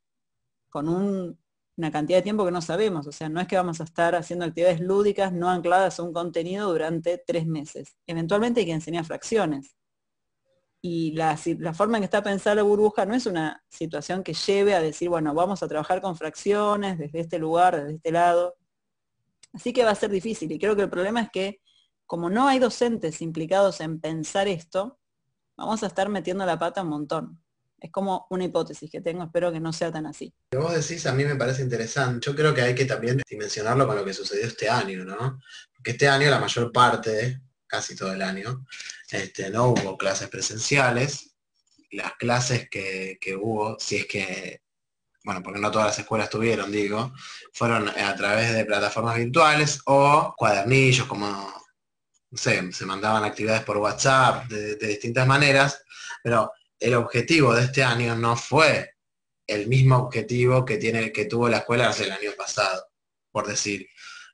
con 0.70 0.88
un 0.88 1.43
una 1.76 1.90
cantidad 1.90 2.18
de 2.18 2.22
tiempo 2.22 2.44
que 2.44 2.50
no 2.50 2.62
sabemos. 2.62 3.06
O 3.06 3.12
sea, 3.12 3.28
no 3.28 3.40
es 3.40 3.48
que 3.48 3.56
vamos 3.56 3.80
a 3.80 3.84
estar 3.84 4.14
haciendo 4.14 4.44
actividades 4.44 4.80
lúdicas 4.80 5.32
no 5.32 5.50
ancladas 5.50 5.98
a 5.98 6.02
un 6.02 6.12
contenido 6.12 6.70
durante 6.70 7.18
tres 7.18 7.46
meses. 7.46 7.96
Eventualmente 8.06 8.60
hay 8.60 8.66
que 8.66 8.72
enseñar 8.72 9.04
fracciones. 9.04 9.76
Y 10.80 11.12
la, 11.12 11.36
forma 11.72 11.96
en 11.96 12.02
que 12.02 12.04
está 12.04 12.22
pensada 12.22 12.56
la 12.56 12.62
burbuja 12.62 13.06
no 13.06 13.14
es 13.14 13.24
una 13.24 13.64
situación 13.70 14.22
que 14.22 14.34
lleve 14.34 14.74
a 14.74 14.80
decir, 14.80 15.08
bueno, 15.08 15.32
vamos 15.32 15.62
a 15.62 15.68
trabajar 15.68 16.02
con 16.02 16.14
fracciones 16.14 16.98
desde 16.98 17.20
este 17.20 17.38
lugar, 17.38 17.76
desde 17.76 17.94
este 17.94 18.12
lado. 18.12 18.56
Así 19.54 19.72
que 19.72 19.82
va 19.84 19.92
a 19.92 19.94
ser 19.94 20.10
difícil. 20.10 20.52
Y 20.52 20.58
creo 20.58 20.76
que 20.76 20.82
el 20.82 20.90
problema 20.90 21.22
es 21.22 21.30
que 21.30 21.60
como 22.06 22.28
no 22.28 22.46
hay 22.48 22.58
docentes 22.58 23.22
implicados 23.22 23.80
en 23.80 24.00
pensar 24.00 24.46
esto, 24.46 24.98
vamos 25.56 25.82
a 25.82 25.86
estar 25.86 26.08
metiendo 26.08 26.44
la 26.44 26.58
pata 26.58 26.82
un 26.82 26.88
montón. 26.88 27.43
Es 27.84 27.90
como 27.90 28.26
una 28.30 28.44
hipótesis 28.44 28.90
que 28.90 29.02
tengo, 29.02 29.24
espero 29.24 29.52
que 29.52 29.60
no 29.60 29.70
sea 29.70 29.92
tan 29.92 30.06
así. 30.06 30.32
Lo 30.52 30.60
que 30.60 30.64
vos 30.64 30.74
decís 30.74 31.04
a 31.04 31.12
mí 31.12 31.22
me 31.22 31.36
parece 31.36 31.60
interesante. 31.60 32.24
Yo 32.24 32.34
creo 32.34 32.54
que 32.54 32.62
hay 32.62 32.74
que 32.74 32.86
también 32.86 33.20
dimensionarlo 33.28 33.86
con 33.86 33.94
lo 33.94 34.02
que 34.02 34.14
sucedió 34.14 34.46
este 34.46 34.70
año, 34.70 35.04
¿no? 35.04 35.38
Porque 35.76 35.90
este 35.90 36.08
año 36.08 36.30
la 36.30 36.38
mayor 36.38 36.72
parte, 36.72 37.42
casi 37.66 37.94
todo 37.94 38.14
el 38.14 38.22
año, 38.22 38.64
este, 39.10 39.50
no 39.50 39.66
hubo 39.66 39.98
clases 39.98 40.30
presenciales. 40.30 41.36
Las 41.90 42.14
clases 42.14 42.70
que, 42.70 43.18
hubo, 43.38 43.78
si 43.78 43.96
es 43.96 44.06
que 44.06 44.62
bueno, 45.22 45.42
porque 45.42 45.60
no 45.60 45.70
todas 45.70 45.88
las 45.88 45.98
escuelas 45.98 46.30
tuvieron, 46.30 46.72
digo, 46.72 47.12
fueron 47.52 47.90
a 47.90 48.14
través 48.14 48.54
de 48.54 48.64
plataformas 48.64 49.16
virtuales 49.16 49.80
o 49.84 50.32
cuadernillos, 50.38 51.06
como, 51.06 51.26
no 51.26 52.38
sé, 52.38 52.72
se 52.72 52.86
mandaban 52.86 53.24
actividades 53.24 53.62
por 53.62 53.76
WhatsApp 53.76 54.46
de 54.46 54.76
distintas 54.76 55.26
maneras, 55.26 55.82
pero 56.22 56.50
el 56.78 56.94
objetivo 56.94 57.54
de 57.54 57.64
este 57.64 57.82
año 57.82 58.16
no 58.16 58.36
fue 58.36 58.94
el 59.46 59.66
mismo 59.66 59.96
objetivo 59.98 60.64
que, 60.64 60.78
tiene, 60.78 61.12
que 61.12 61.26
tuvo 61.26 61.48
la 61.48 61.58
escuela 61.58 61.88
hace 61.88 62.04
el 62.04 62.12
año 62.12 62.32
pasado, 62.36 62.86
por 63.30 63.46
decir, 63.46 63.88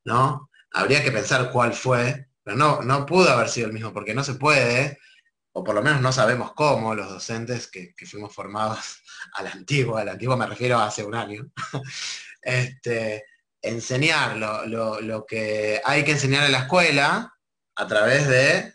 ¿no? 0.05 0.51
Habría 0.73 1.03
que 1.03 1.13
pensar 1.13 1.51
cuál 1.51 1.75
fue, 1.75 2.29
pero 2.43 2.57
no, 2.57 2.83
no 2.83 3.07
pudo 3.07 3.31
haber 3.31 3.49
sido 3.49 3.67
el 3.67 3.73
mismo, 3.73 3.93
porque 3.93 4.15
no 4.15 4.23
se 4.23 4.35
puede, 4.35 4.99
o 5.53 5.65
por 5.65 5.75
lo 5.75 5.83
menos 5.83 6.01
no 6.01 6.13
sabemos 6.13 6.53
cómo 6.55 6.95
los 6.95 7.09
docentes 7.09 7.67
que, 7.67 7.95
fuimos 8.07 8.33
formados 8.33 9.03
a 9.35 9.43
la 9.43 9.51
antigua, 9.51 10.03
a 10.03 10.37
me 10.37 10.47
refiero 10.47 10.79
a 10.79 10.87
hace 10.87 11.05
un 11.05 11.15
año, 11.15 11.51
este, 12.43 13.25
enseñar 13.61 14.37
lo, 14.37 15.01
lo 15.01 15.27
que 15.27 15.81
hay 15.85 16.05
que 16.05 16.13
enseñar 16.13 16.45
en 16.45 16.53
la 16.53 16.61
escuela 16.61 17.35
a 17.75 17.87
través 17.87 18.29
de 18.29 18.75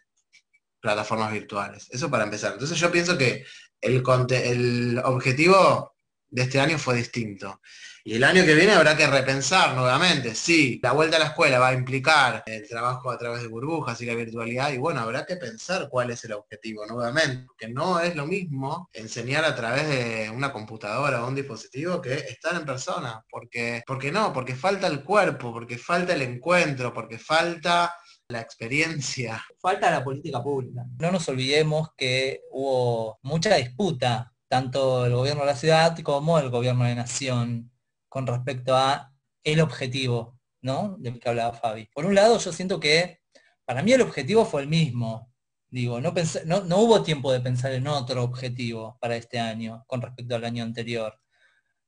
plataformas 0.86 1.32
virtuales. 1.32 1.88
Eso 1.90 2.12
para 2.12 2.26
empezar. 2.26 2.54
Entonces 2.54 2.78
yo 2.78 2.92
pienso 2.92 3.18
que 3.18 3.44
el, 3.82 4.04
el 4.30 5.02
objetivo 5.04 5.96
de 6.30 6.44
este 6.44 6.60
año 6.60 6.78
fue 6.78 6.96
distinto. 6.96 7.60
Y 8.08 8.18
el 8.18 8.24
año 8.24 8.46
que 8.46 8.54
viene 8.54 8.74
habrá 8.74 8.96
que 8.96 9.08
repensar 9.08 9.74
nuevamente. 9.74 10.36
Sí, 10.36 10.80
la 10.84 10.92
vuelta 10.92 11.16
a 11.16 11.20
la 11.20 11.26
escuela 11.26 11.58
va 11.58 11.70
a 11.70 11.74
implicar 11.74 12.44
el 12.46 12.68
trabajo 12.68 13.10
a 13.10 13.18
través 13.18 13.42
de 13.42 13.48
burbujas 13.48 14.00
y 14.00 14.06
la 14.06 14.14
virtualidad. 14.14 14.72
Y 14.72 14.78
bueno, 14.78 15.02
habrá 15.02 15.26
que 15.26 15.38
pensar 15.38 15.90
cuál 15.90 16.12
es 16.12 16.24
el 16.24 16.34
objetivo 16.34 16.86
nuevamente. 16.86 17.48
Porque 17.48 17.68
no 17.68 18.00
es 18.00 18.16
lo 18.16 18.28
mismo 18.28 18.90
enseñar 18.94 19.44
a 19.44 19.56
través 19.56 19.90
de 19.90 20.30
una 20.30 20.54
computadora 20.54 21.26
o 21.26 21.28
un 21.28 21.34
dispositivo 21.34 22.00
que 22.00 22.14
estar 22.14 22.54
en 22.54 22.64
persona. 22.64 23.26
Porque, 23.28 23.82
porque 23.88 24.12
no, 24.12 24.32
porque 24.32 24.54
falta 24.54 24.86
el 24.86 25.04
cuerpo, 25.04 25.52
porque 25.52 25.80
falta 25.80 26.14
el 26.14 26.22
encuentro, 26.22 26.94
porque 26.94 27.18
falta 27.18 27.92
la 28.30 28.42
experiencia. 28.42 29.44
Falta 29.60 29.92
la 29.92 30.04
política 30.04 30.42
pública. 30.42 30.86
No 31.00 31.12
nos 31.12 31.28
olvidemos 31.30 31.90
que 31.98 32.42
hubo 32.52 33.20
mucha 33.22 33.56
disputa, 33.56 34.34
tanto 34.48 35.06
el 35.06 35.14
gobierno 35.14 35.42
de 35.42 35.48
la 35.48 35.56
ciudad 35.56 35.98
como 36.00 36.40
el 36.40 36.50
gobierno 36.50 36.86
de 36.86 36.96
nación, 36.96 37.72
con 38.10 38.28
respecto 38.28 38.76
a 38.76 39.12
el 39.44 39.60
objetivo, 39.62 40.40
¿no? 40.62 40.96
Del 41.00 41.20
que 41.20 41.30
hablaba 41.30 41.54
Fabi. 41.54 41.88
Por 41.94 42.06
un 42.06 42.16
lado, 42.16 42.38
yo 42.40 42.52
siento 42.52 42.80
que 42.80 43.20
para 43.66 43.84
mí 43.84 43.94
el 43.94 44.02
objetivo 44.02 44.46
fue 44.46 44.62
el 44.62 44.68
mismo. 44.68 45.32
Digo, 45.68 46.00
no, 46.00 46.14
no, 46.46 46.62
no 46.64 46.78
hubo 46.78 47.04
tiempo 47.04 47.32
de 47.32 47.42
pensar 47.42 47.74
en 47.74 47.88
otro 47.88 48.24
objetivo 48.24 48.98
para 49.02 49.16
este 49.16 49.40
año 49.40 49.84
con 49.88 50.02
respecto 50.02 50.36
al 50.36 50.46
año 50.46 50.64
anterior. 50.64 51.20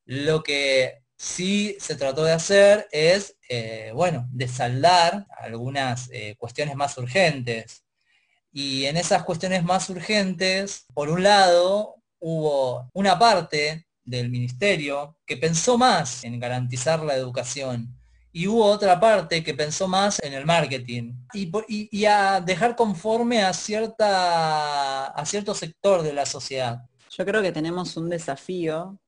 Lo 0.04 0.42
que 0.42 1.04
sí 1.18 1.76
se 1.80 1.96
trató 1.96 2.24
de 2.24 2.32
hacer 2.32 2.88
es, 2.92 3.36
eh, 3.48 3.90
bueno, 3.94 4.26
de 4.30 4.48
saldar 4.48 5.26
algunas 5.38 6.08
eh, 6.12 6.36
cuestiones 6.38 6.76
más 6.76 6.96
urgentes. 6.96 7.84
Y 8.52 8.86
en 8.86 8.96
esas 8.96 9.24
cuestiones 9.24 9.62
más 9.64 9.90
urgentes, 9.90 10.86
por 10.94 11.10
un 11.10 11.22
lado, 11.22 11.96
hubo 12.20 12.88
una 12.94 13.18
parte 13.18 13.86
del 14.04 14.30
ministerio 14.30 15.18
que 15.26 15.36
pensó 15.36 15.76
más 15.76 16.24
en 16.24 16.40
garantizar 16.40 17.00
la 17.00 17.14
educación 17.14 17.94
y 18.32 18.46
hubo 18.46 18.64
otra 18.64 18.98
parte 19.00 19.42
que 19.42 19.54
pensó 19.54 19.88
más 19.88 20.20
en 20.22 20.32
el 20.32 20.46
marketing 20.46 21.12
y, 21.32 22.04
a 22.04 22.40
dejar 22.40 22.76
conforme 22.76 23.42
a, 23.42 23.52
cierta, 23.52 25.06
a 25.06 25.26
cierto 25.26 25.54
sector 25.54 26.02
de 26.02 26.12
la 26.12 26.24
sociedad. 26.24 26.82
Yo 27.10 27.24
creo 27.24 27.42
que 27.42 27.52
tenemos 27.52 27.96
un 27.96 28.08
desafío, 28.08 28.98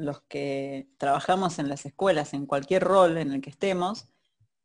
los 0.00 0.22
que 0.22 0.88
trabajamos 0.98 1.58
en 1.58 1.68
las 1.68 1.86
escuelas, 1.86 2.34
en 2.34 2.46
cualquier 2.46 2.84
rol 2.84 3.18
en 3.18 3.32
el 3.32 3.40
que 3.40 3.50
estemos, 3.50 4.08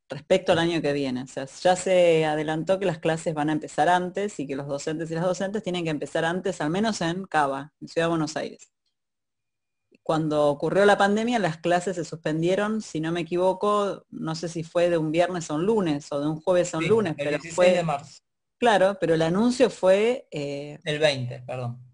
respecto 0.08 0.52
al 0.52 0.58
año 0.58 0.80
que 0.80 0.92
viene. 0.92 1.22
O 1.22 1.26
sea, 1.26 1.46
ya 1.46 1.76
se 1.76 2.24
adelantó 2.24 2.78
que 2.78 2.86
las 2.86 2.98
clases 2.98 3.34
van 3.34 3.50
a 3.50 3.52
empezar 3.52 3.88
antes 3.88 4.38
y 4.40 4.46
que 4.46 4.56
los 4.56 4.66
docentes 4.66 5.10
y 5.10 5.14
las 5.14 5.24
docentes 5.24 5.62
tienen 5.62 5.84
que 5.84 5.90
empezar 5.90 6.24
antes, 6.24 6.60
al 6.60 6.70
menos 6.70 7.00
en 7.00 7.24
Cava, 7.24 7.72
en 7.80 7.88
Ciudad 7.88 8.06
de 8.06 8.10
Buenos 8.10 8.36
Aires. 8.36 8.72
Cuando 10.02 10.46
ocurrió 10.46 10.84
la 10.86 10.96
pandemia, 10.96 11.40
las 11.40 11.58
clases 11.58 11.96
se 11.96 12.04
suspendieron, 12.04 12.80
si 12.80 13.00
no 13.00 13.10
me 13.10 13.22
equivoco, 13.22 14.04
no 14.10 14.36
sé 14.36 14.48
si 14.48 14.62
fue 14.62 14.88
de 14.88 14.98
un 14.98 15.10
viernes 15.10 15.50
a 15.50 15.54
un 15.54 15.66
lunes 15.66 16.06
o 16.12 16.20
de 16.20 16.28
un 16.28 16.40
jueves 16.40 16.72
a 16.74 16.78
un 16.78 16.86
lunes, 16.86 17.14
pero 17.18 17.38
fue 17.40 17.72
de 17.72 17.82
marzo. 17.82 18.22
Claro, 18.58 18.96
pero 19.00 19.14
el 19.14 19.22
anuncio 19.22 19.68
fue 19.68 20.28
eh, 20.30 20.78
el 20.84 20.98
20, 20.98 21.40
perdón. 21.40 21.85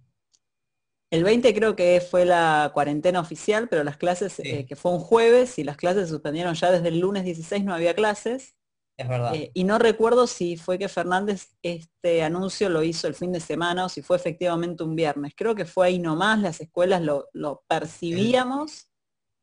El 1.13 1.25
20 1.25 1.53
creo 1.53 1.77
que 1.77 2.01
fue 2.01 2.25
la 2.25 2.71
cuarentena 2.73 3.21
oficial, 3.21 3.69
pero 3.69 3.85
las 3.85 3.99
clases, 3.99 4.39
eh, 4.39 4.65
que 4.65 4.77
fue 4.77 4.93
un 4.93 4.99
jueves, 4.99 5.59
y 5.59 5.63
las 5.63 5.77
clases 5.77 6.05
se 6.05 6.09
suspendieron 6.09 6.55
ya 6.55 6.73
desde 6.73 6.89
el 6.89 7.01
lunes 7.01 7.25
16, 7.25 7.63
no 7.65 7.75
había 7.75 7.95
clases. 7.95 8.57
Es 8.97 9.07
verdad. 9.07 9.35
Eh, 9.35 9.51
y 9.53 9.65
no 9.65 9.79
recuerdo 9.79 10.27
si 10.27 10.57
fue 10.57 10.79
que 10.79 10.89
Fernández 10.89 11.51
este 11.63 12.23
anuncio 12.23 12.71
lo 12.71 12.83
hizo 12.83 13.09
el 13.09 13.15
fin 13.15 13.31
de 13.31 13.41
semana 13.41 13.85
o 13.85 13.89
si 13.91 14.01
fue 14.01 14.17
efectivamente 14.17 14.85
un 14.85 14.97
viernes. 14.97 15.35
Creo 15.37 15.55
que 15.55 15.67
fue 15.67 15.89
ahí 15.89 15.99
nomás, 15.99 16.41
las 16.41 16.63
escuelas 16.63 17.03
lo, 17.03 17.65
percibíamos. 17.69 18.89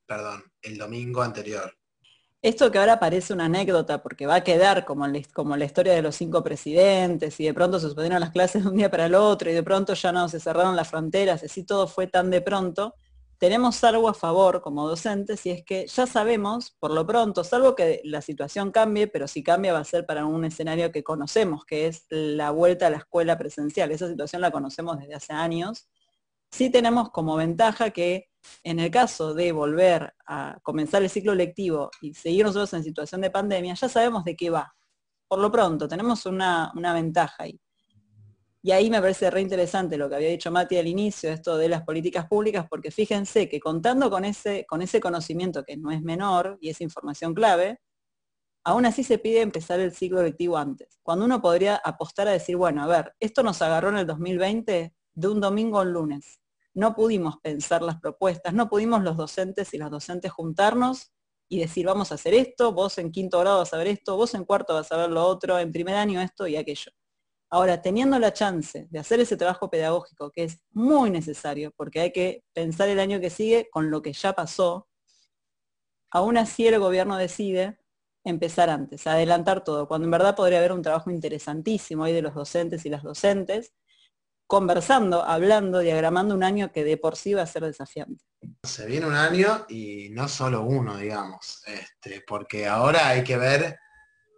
perdón, 0.08 0.44
el 0.64 0.76
domingo 0.76 1.22
anterior. 1.22 1.79
Esto 2.42 2.72
que 2.72 2.78
ahora 2.78 3.00
parece 3.00 3.34
una 3.34 3.46
anécdota 3.46 4.02
porque 4.02 4.26
va 4.26 4.36
a 4.36 4.44
quedar 4.44 4.86
como, 4.86 5.06
como 5.34 5.58
la 5.58 5.66
historia 5.66 5.94
de 5.94 6.02
los 6.02 6.16
cinco 6.16 6.42
presidentes 6.42 7.38
y 7.40 7.46
de 7.46 7.54
pronto 7.54 7.80
se 7.80 7.88
suspendieron 7.88 8.22
las 8.22 8.32
clases 8.32 8.64
de 8.64 8.70
un 8.70 8.78
día 8.78 8.90
para 8.90 9.08
el 9.08 9.16
otro 9.16 9.50
y 9.50 9.54
de 9.54 9.62
pronto 9.64 9.94
ya 9.94 10.14
no 10.14 10.30
se 10.30 10.40
cerraron 10.40 10.76
las 10.78 10.88
fronteras, 10.88 11.44
así 11.44 11.66
todo 11.66 11.88
fue 11.88 12.08
tan 12.08 12.30
de 12.30 12.40
pronto, 12.42 12.96
tenemos 13.40 13.82
algo 13.86 14.10
a 14.10 14.14
favor 14.14 14.62
como 14.62 14.88
docentes 14.88 15.46
y 15.46 15.52
es 15.52 15.64
que 15.64 15.88
ya 15.88 16.06
sabemos, 16.06 16.76
por 16.80 16.92
lo 16.92 17.08
pronto, 17.08 17.44
salvo 17.46 17.74
que 17.74 18.02
la 18.04 18.22
situación 18.22 18.72
cambie, 18.72 19.08
pero 19.08 19.28
si 19.30 19.44
cambia 19.44 19.74
va 19.74 19.80
a 19.80 19.86
ser 19.86 20.06
para 20.06 20.26
un 20.26 20.44
escenario 20.44 20.92
que 20.92 21.04
conocemos, 21.04 21.66
que 21.66 21.88
es 21.88 22.06
la 22.10 22.52
vuelta 22.52 22.88
a 22.88 22.90
la 22.90 22.98
escuela 22.98 23.38
presencial. 23.38 23.92
Esa 23.92 24.10
situación 24.10 24.42
la 24.42 24.52
conocemos 24.52 25.00
desde 25.00 25.16
hace 25.16 25.32
años. 25.32 25.88
Sí 26.52 26.70
tenemos 26.70 27.12
como 27.12 27.38
ventaja 27.38 27.92
que 27.92 28.29
en 28.64 28.80
el 28.80 28.92
caso 28.92 29.34
de 29.34 29.52
volver 29.52 30.14
a 30.28 30.58
comenzar 30.64 31.04
el 31.04 31.10
ciclo 31.10 31.36
lectivo 31.36 31.90
y 32.02 32.14
seguir 32.14 32.46
nosotros 32.46 32.74
en 32.74 32.84
situación 32.84 33.22
de 33.22 33.32
pandemia, 33.32 33.74
ya 33.74 33.90
sabemos 33.90 34.24
de 34.24 34.36
qué 34.36 34.50
va. 34.50 34.74
Por 35.28 35.40
lo 35.40 35.52
pronto, 35.52 35.88
tenemos 35.88 36.26
una, 36.26 36.72
ventaja 36.94 37.44
ahí. 37.44 37.60
Y 38.62 38.72
ahí 38.72 38.90
me 38.90 39.00
parece 39.00 39.30
re 39.32 39.42
interesante 39.42 39.98
lo 39.98 40.10
que 40.10 40.16
había 40.16 40.30
dicho 40.30 40.52
Mati 40.52 40.78
al 40.78 40.88
inicio, 40.88 41.32
esto 41.32 41.58
de 41.58 41.70
las 41.70 41.84
políticas 41.84 42.28
públicas, 42.28 42.66
porque 42.70 42.92
fíjense 42.92 43.48
que 43.48 43.60
contando 43.60 44.10
con 44.10 44.26
ese, 44.26 44.66
con 44.68 44.82
ese 44.82 45.00
conocimiento 45.00 45.64
que 45.64 45.78
no 45.78 45.92
es 45.92 46.02
menor 46.02 46.58
y 46.60 46.70
es 46.70 46.82
información 46.82 47.34
clave, 47.34 47.80
aún 48.66 48.86
así 48.86 49.04
se 49.04 49.18
pide 49.18 49.42
empezar 49.42 49.80
el 49.80 49.94
ciclo 49.94 50.22
lectivo 50.22 50.58
antes. 50.58 51.00
Cuando 51.04 51.26
uno 51.26 51.42
podría 51.42 51.78
apostar 51.78 52.28
a 52.28 52.32
decir, 52.32 52.58
bueno, 52.58 52.84
a 52.84 52.88
ver, 52.88 53.14
esto 53.20 53.44
nos 53.44 53.62
agarró 53.62 53.90
en 53.90 53.98
el 53.98 54.08
2020 54.08 54.94
de 55.14 55.28
un 55.28 55.40
domingo 55.40 55.80
a 55.80 55.84
un 55.84 55.94
lunes 55.94 56.39
no 56.74 56.96
pudimos 56.96 57.38
pensar 57.42 57.82
las 57.82 58.00
propuestas, 58.00 58.54
no 58.54 58.70
pudimos 58.70 59.04
los 59.04 59.18
docentes 59.18 59.74
y 59.74 59.78
las 59.78 59.92
docentes 59.92 60.32
juntarnos 60.32 61.12
y 61.50 61.60
decir, 61.60 61.86
vamos 61.86 62.12
a 62.12 62.16
hacer 62.16 62.34
esto, 62.36 62.74
vos 62.74 62.98
en 63.00 63.12
quinto 63.12 63.40
grado 63.40 63.60
vas 63.60 63.74
a 63.74 63.78
ver 63.78 63.88
esto, 63.88 64.16
vos 64.16 64.34
en 64.36 64.46
cuarto 64.46 64.76
vas 64.76 64.92
a 64.92 64.98
ver 64.98 65.10
lo 65.10 65.26
otro, 65.26 65.58
en 65.58 65.72
primer 65.72 65.96
año 65.96 66.22
esto 66.22 66.48
y 66.48 66.56
aquello. 66.56 66.92
Ahora, 67.52 67.82
teniendo 67.82 68.20
la 68.20 68.32
chance 68.32 68.88
de 68.92 69.00
hacer 69.00 69.20
ese 69.20 69.36
trabajo 69.36 69.72
pedagógico, 69.72 70.30
que 70.32 70.44
es 70.44 70.60
muy 70.72 71.10
necesario, 71.10 71.72
porque 71.76 72.00
hay 72.02 72.12
que 72.12 72.44
pensar 72.54 72.90
el 72.90 73.00
año 73.00 73.20
que 73.20 73.32
sigue 73.32 73.68
con 73.72 73.90
lo 73.90 74.04
que 74.04 74.14
ya 74.14 74.34
pasó, 74.34 74.88
aún 76.12 76.38
así 76.38 76.68
el 76.68 76.80
gobierno 76.80 77.18
decide 77.18 77.80
empezar 78.24 78.70
antes, 78.70 79.08
adelantar 79.08 79.64
todo, 79.64 79.88
cuando 79.88 80.06
en 80.06 80.12
verdad 80.12 80.36
podría 80.36 80.60
haber 80.60 80.74
un 80.74 80.84
trabajo 80.84 81.10
interesantísimo 81.10 82.04
ahí 82.04 82.14
de 82.14 82.22
los 82.22 82.36
docentes 82.36 82.86
y 82.86 82.90
las 82.90 83.02
docentes, 83.02 83.74
conversando, 84.50 85.24
hablando, 85.24 85.78
diagramando 85.78 86.34
un 86.34 86.44
año 86.44 86.72
que 86.72 86.84
de 86.84 86.98
por 86.98 87.16
sí 87.16 87.36
va 87.36 87.44
a 87.44 87.46
ser 87.46 87.64
desafiante. 87.64 88.26
Se 88.64 88.88
viene 88.88 89.06
un 89.06 89.14
año 89.14 89.68
y 89.70 90.10
no 90.10 90.28
solo 90.28 90.64
uno, 90.64 90.98
digamos, 90.98 91.62
este, 91.68 92.24
porque 92.28 92.66
ahora 92.66 93.10
hay 93.10 93.24
que 93.24 93.38
ver 93.38 93.78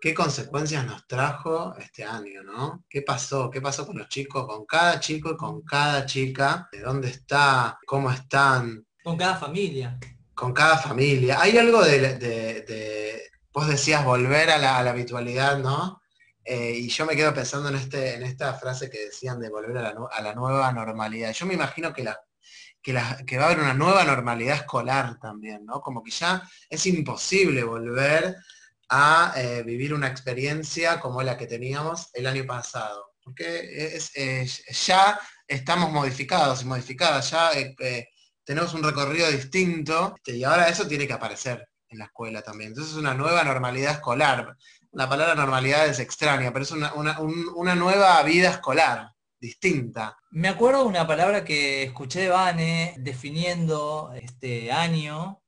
qué 0.01 0.13
consecuencias 0.13 0.85
nos 0.85 1.07
trajo 1.07 1.77
este 1.77 2.03
año, 2.03 2.43
¿no? 2.43 2.83
¿Qué 2.89 3.03
pasó? 3.03 3.49
¿Qué 3.49 3.61
pasó 3.61 3.87
con 3.87 3.99
los 3.99 4.09
chicos, 4.09 4.45
con 4.45 4.65
cada 4.65 4.99
chico 4.99 5.31
y 5.31 5.37
con 5.37 5.61
cada 5.61 6.05
chica? 6.05 6.67
¿De 6.73 6.81
dónde 6.81 7.07
está? 7.07 7.79
¿Cómo 7.85 8.11
están? 8.11 8.85
Con 9.01 9.15
cada 9.15 9.37
familia. 9.37 9.97
Con 10.35 10.51
cada 10.51 10.77
familia. 10.77 11.39
Hay 11.39 11.57
algo 11.57 11.81
de, 11.83 13.31
vos 13.53 13.65
decías 13.65 14.03
volver 14.03 14.49
a 14.49 14.57
la, 14.57 14.77
a 14.77 14.83
la 14.83 14.89
habitualidad, 14.89 15.57
¿no? 15.59 16.00
Eh, 16.43 16.73
y 16.73 16.89
yo 16.89 17.05
me 17.05 17.15
quedo 17.15 17.33
pensando 17.33 17.69
en, 17.69 17.75
este, 17.75 18.15
en 18.15 18.23
esta 18.23 18.53
frase 18.55 18.89
que 18.89 19.05
decían 19.05 19.39
de 19.39 19.49
volver 19.49 19.77
a 19.77 20.21
la, 20.21 20.33
nueva 20.33 20.71
normalidad. 20.71 21.33
Yo 21.33 21.45
me 21.45 21.53
imagino 21.53 21.93
que, 21.93 22.03
la, 22.03 22.19
que, 22.81 22.93
va 22.93 23.43
a 23.43 23.45
haber 23.45 23.59
una 23.59 23.73
nueva 23.73 24.03
normalidad 24.03 24.55
escolar 24.55 25.19
también, 25.19 25.65
¿no? 25.65 25.81
Como 25.81 26.03
que 26.03 26.11
ya 26.11 26.41
es 26.69 26.85
imposible 26.87 27.63
volver 27.63 28.35
a 28.89 29.33
eh, 29.37 29.63
vivir 29.63 29.93
una 29.93 30.07
experiencia 30.07 30.99
como 30.99 31.21
la 31.21 31.37
que 31.37 31.47
teníamos 31.47 32.09
el 32.13 32.27
año 32.27 32.45
pasado. 32.45 33.11
Porque 33.23 33.99
ya 34.71 35.19
estamos 35.47 35.91
modificados 35.91 36.63
y 36.63 36.65
modificadas, 36.65 37.29
ya 37.29 37.51
eh, 37.53 38.07
tenemos 38.43 38.73
un 38.73 38.83
recorrido 38.83 39.29
distinto 39.29 40.15
y 40.25 40.43
ahora 40.43 40.67
eso 40.67 40.87
tiene 40.87 41.05
que 41.05 41.13
aparecer 41.13 41.67
en 41.89 41.99
la 41.99 42.05
escuela 42.05 42.41
también. 42.41 42.69
Entonces 42.69 42.93
es 42.93 42.99
una 42.99 43.13
nueva 43.13 43.43
normalidad 43.43 43.93
escolar 43.93 44.57
la 44.93 45.07
palabra 45.07 45.35
normalidad 45.35 45.87
es 45.87 45.99
extraña, 45.99 46.51
pero 46.51 46.63
es 46.63 46.71
una, 46.71 47.75
nueva 47.75 48.21
vida 48.23 48.49
escolar, 48.49 49.13
distinta. 49.39 50.17
Me 50.31 50.49
acuerdo 50.49 50.81
de 50.83 50.89
una 50.89 51.07
palabra 51.07 51.43
que 51.43 51.83
escuché 51.83 52.21
de 52.21 52.29
Vane 52.29 52.95
definiendo 52.97 54.11
este 54.13 54.71
año, 54.71 55.41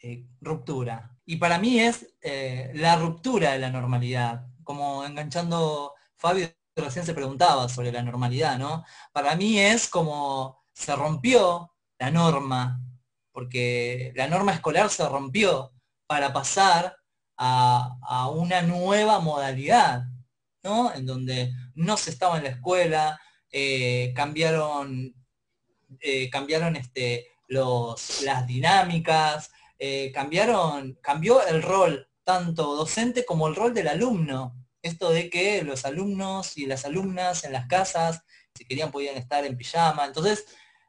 eh, 0.00 0.26
ruptura. 0.40 1.16
Y 1.24 1.36
para 1.36 1.58
mí 1.58 1.80
es 1.80 2.14
eh, 2.20 2.70
la 2.74 2.96
ruptura 2.96 3.52
de 3.52 3.58
la 3.58 3.70
normalidad, 3.70 4.46
como 4.62 5.04
enganchando, 5.04 5.94
Fabio 6.16 6.50
recién 6.76 7.06
se 7.06 7.14
preguntaba 7.14 7.68
sobre 7.68 7.92
la 7.92 8.02
normalidad, 8.02 8.58
¿no? 8.58 8.84
Para 9.12 9.36
mí 9.36 9.58
es 9.58 9.88
como 9.88 10.64
se 10.72 10.94
rompió 10.96 11.72
la 11.98 12.10
norma, 12.10 12.80
porque 13.32 14.12
la 14.16 14.26
norma 14.26 14.52
escolar 14.52 14.90
se 14.90 15.08
rompió 15.08 15.72
para 16.06 16.32
pasar 16.32 16.96
a, 17.36 18.30
una 18.30 18.62
nueva 18.62 19.20
modalidad, 19.20 20.04
¿no? 20.62 20.92
En 20.94 21.06
donde 21.06 21.52
no 21.74 21.96
se 21.96 22.10
estaba 22.10 22.38
en 22.38 22.44
la 22.44 22.50
escuela, 22.50 23.20
eh, 23.50 24.12
cambiaron, 24.14 25.14
eh, 26.00 26.30
cambiaron 26.30 26.76
este, 26.76 27.26
los, 27.48 28.22
las 28.22 28.46
dinámicas, 28.46 29.50
eh, 29.78 30.10
cambiaron, 30.12 30.98
cambió 31.02 31.46
el 31.46 31.62
rol 31.62 32.08
tanto 32.24 32.74
docente 32.74 33.24
como 33.24 33.48
el 33.48 33.56
rol 33.56 33.74
del 33.74 33.88
alumno. 33.88 34.56
Esto 34.82 35.10
de 35.10 35.30
que 35.30 35.62
los 35.62 35.84
alumnos 35.84 36.56
y 36.56 36.66
las 36.66 36.84
alumnas 36.84 37.44
en 37.44 37.52
las 37.52 37.66
casas, 37.66 38.22
si 38.54 38.64
querían, 38.64 38.90
podían 38.90 39.16
estar 39.16 39.44
en 39.44 39.56
pijama. 39.56 40.06
Entonces, 40.06 40.46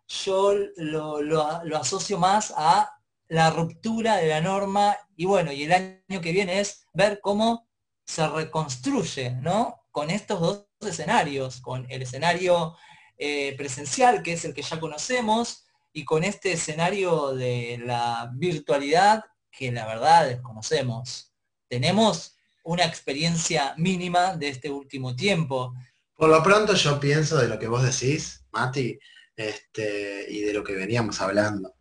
yo 0.07 0.53
lo, 0.77 1.21
lo 1.21 1.77
asocio 1.77 2.17
más 2.17 2.53
a 2.55 2.94
la 3.27 3.49
ruptura 3.49 4.17
de 4.17 4.27
la 4.27 4.41
norma 4.41 4.95
y 5.15 5.25
bueno, 5.25 5.51
y 5.51 5.63
el 5.63 5.73
año 5.73 6.21
que 6.21 6.31
viene 6.31 6.59
es 6.59 6.85
ver 6.93 7.19
cómo 7.21 7.67
se 8.05 8.27
reconstruye, 8.27 9.31
¿no? 9.41 9.83
Con 9.91 10.11
estos 10.11 10.39
dos 10.39 10.67
escenarios, 10.81 11.61
con 11.61 11.85
el 11.89 12.01
escenario 12.01 12.75
eh, 13.17 13.55
presencial, 13.57 14.21
que 14.21 14.33
es 14.33 14.45
el 14.45 14.53
que 14.53 14.61
ya 14.61 14.79
conocemos, 14.79 15.65
y 15.93 16.03
con 16.03 16.23
este 16.23 16.51
escenario 16.51 17.33
de 17.33 17.81
la 17.83 18.29
virtualidad, 18.35 19.23
que 19.49 19.71
la 19.71 19.85
verdad 19.85 20.27
desconocemos. 20.27 21.33
Tenemos 21.69 22.35
una 22.65 22.83
experiencia 22.83 23.73
mínima 23.77 24.35
de 24.35 24.49
este 24.49 24.69
último 24.69 25.15
tiempo. 25.15 25.73
Por 26.15 26.29
lo 26.29 26.43
pronto 26.43 26.73
yo 26.73 26.99
pienso 26.99 27.37
de 27.37 27.47
lo 27.47 27.57
que 27.57 27.67
vos 27.67 27.83
decís, 27.83 28.45
Mati, 28.51 28.99
este, 29.35 30.25
y 30.29 30.41
de 30.41 30.53
lo 30.53 30.63
que 30.63 30.73
veníamos 30.73 31.21
hablando. 31.21 31.74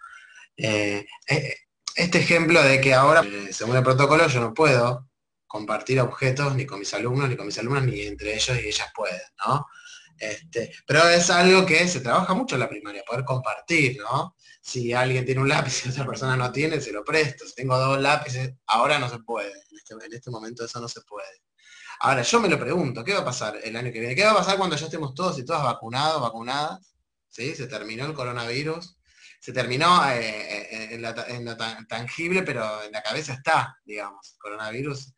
Eh, 0.56 1.06
eh, 1.28 1.56
este 1.96 2.18
ejemplo 2.18 2.62
de 2.62 2.80
que 2.80 2.94
ahora, 2.94 3.22
eh, 3.22 3.52
según 3.52 3.76
el 3.76 3.82
protocolo, 3.82 4.26
yo 4.26 4.40
no 4.40 4.54
puedo 4.54 5.08
compartir 5.46 6.00
objetos 6.00 6.54
ni 6.56 6.66
con 6.66 6.80
mis 6.80 6.92
alumnos, 6.94 7.28
ni 7.28 7.36
con 7.36 7.46
mis 7.46 7.58
alumnas, 7.58 7.84
ni 7.84 8.02
entre 8.02 8.34
ellos 8.34 8.56
y 8.60 8.66
ellas 8.66 8.88
pueden, 8.94 9.20
¿no? 9.46 9.66
Este, 10.18 10.72
pero 10.86 11.08
es 11.08 11.28
algo 11.30 11.66
que 11.66 11.86
se 11.88 12.00
trabaja 12.00 12.34
mucho 12.34 12.56
en 12.56 12.60
la 12.60 12.68
primaria, 12.68 13.02
poder 13.06 13.24
compartir, 13.24 13.98
¿no? 13.98 14.36
Si 14.60 14.92
alguien 14.92 15.24
tiene 15.24 15.40
un 15.40 15.48
lápiz 15.48 15.84
y 15.84 15.88
otra 15.90 16.06
persona 16.06 16.36
no 16.36 16.50
tiene, 16.52 16.80
se 16.80 16.92
lo 16.92 17.04
presto. 17.04 17.46
Si 17.46 17.54
tengo 17.54 17.78
dos 17.78 18.00
lápices, 18.00 18.54
ahora 18.66 18.98
no 18.98 19.08
se 19.08 19.18
puede. 19.18 19.52
En 19.52 19.76
este, 19.76 19.94
en 19.94 20.12
este 20.12 20.30
momento 20.30 20.64
eso 20.64 20.80
no 20.80 20.88
se 20.88 21.00
puede. 21.02 21.42
Ahora, 22.00 22.22
yo 22.22 22.40
me 22.40 22.48
lo 22.48 22.58
pregunto, 22.58 23.04
¿qué 23.04 23.14
va 23.14 23.20
a 23.20 23.24
pasar 23.24 23.58
el 23.62 23.76
año 23.76 23.92
que 23.92 24.00
viene? 24.00 24.14
¿Qué 24.14 24.24
va 24.24 24.32
a 24.32 24.36
pasar 24.36 24.58
cuando 24.58 24.76
ya 24.76 24.86
estemos 24.86 25.14
todos 25.14 25.38
y 25.38 25.44
todas 25.44 25.62
vacunados, 25.62 26.20
vacunadas? 26.20 26.94
¿Sí? 27.28 27.54
Se 27.54 27.66
terminó 27.66 28.04
el 28.06 28.14
coronavirus. 28.14 28.96
Se 29.44 29.52
terminó 29.52 30.02
eh, 30.08 30.68
eh, 30.70 30.88
en, 31.28 31.44
lo 31.44 31.54
tangible, 31.86 32.44
pero 32.44 32.82
en 32.82 32.92
la 32.92 33.02
cabeza 33.02 33.34
está, 33.34 33.76
digamos. 33.84 34.36
Coronavirus 34.38 35.12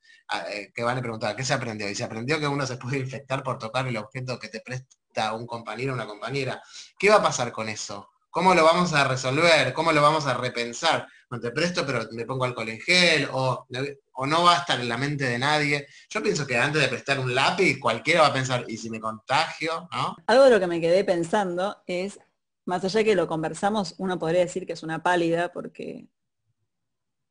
eh, 0.51 0.73
que 0.75 0.83
van 0.83 0.99
a 0.99 1.01
preguntar, 1.01 1.37
¿qué 1.37 1.45
se 1.45 1.55
aprendió? 1.55 1.89
Y 1.89 1.95
se 1.95 2.03
aprendió 2.03 2.41
que 2.41 2.49
uno 2.49 2.67
se 2.67 2.77
puede 2.77 2.99
infectar 2.99 3.45
por 3.45 3.57
tocar 3.57 3.87
el 3.87 3.97
objeto 3.97 4.37
que 4.41 4.49
te 4.49 4.59
presta 4.59 5.33
un 5.33 5.47
compañero 5.47 5.93
o 5.93 5.95
una 5.95 6.09
compañera. 6.09 6.61
¿Qué 6.99 7.09
va 7.09 7.19
a 7.19 7.23
pasar 7.23 7.53
con 7.53 7.69
eso? 7.69 8.09
¿Cómo 8.29 8.53
lo 8.53 8.65
vamos 8.65 8.95
a 8.95 9.05
resolver? 9.07 9.73
¿Cómo 9.73 9.93
lo 9.93 10.03
vamos 10.03 10.27
a 10.27 10.35
repensar? 10.35 11.07
No 11.31 11.39
te 11.39 11.53
presto, 11.53 11.87
pero 11.87 12.01
me 12.11 12.27
pongo 12.27 12.47
alcohol 12.47 12.69
en 12.69 12.81
gel, 12.81 13.29
o, 13.31 13.69
o 14.15 14.27
no 14.27 14.43
va 14.43 14.57
a 14.57 14.59
estar 14.59 14.81
en 14.81 14.89
la 14.89 14.99
mente 14.99 15.23
de 15.23 15.39
nadie. 15.39 15.87
Yo 16.11 16.21
pienso 16.21 16.45
que 16.45 16.59
antes 16.59 16.83
de 16.83 16.89
prestar 16.89 17.21
un 17.21 17.33
lápiz, 17.33 17.79
cualquiera 17.79 18.23
va 18.23 18.27
a 18.27 18.33
pensar, 18.33 18.65
¿y 18.67 18.77
si 18.77 18.91
me 18.91 18.99
contagio? 18.99 19.89
Algo 20.27 20.45
de 20.45 20.51
lo 20.51 20.59
que 20.59 20.67
me 20.67 20.81
quedé 20.81 21.05
pensando 21.05 21.81
es, 21.87 22.19
más 22.67 22.85
allá 22.85 23.05
que 23.05 23.15
lo 23.15 23.27
conversamos, 23.27 23.95
uno 23.99 24.19
podría 24.19 24.41
decir 24.41 24.67
que 24.67 24.75
es 24.75 24.83
una 24.83 25.03
pálida, 25.03 25.53
porque 25.53 26.09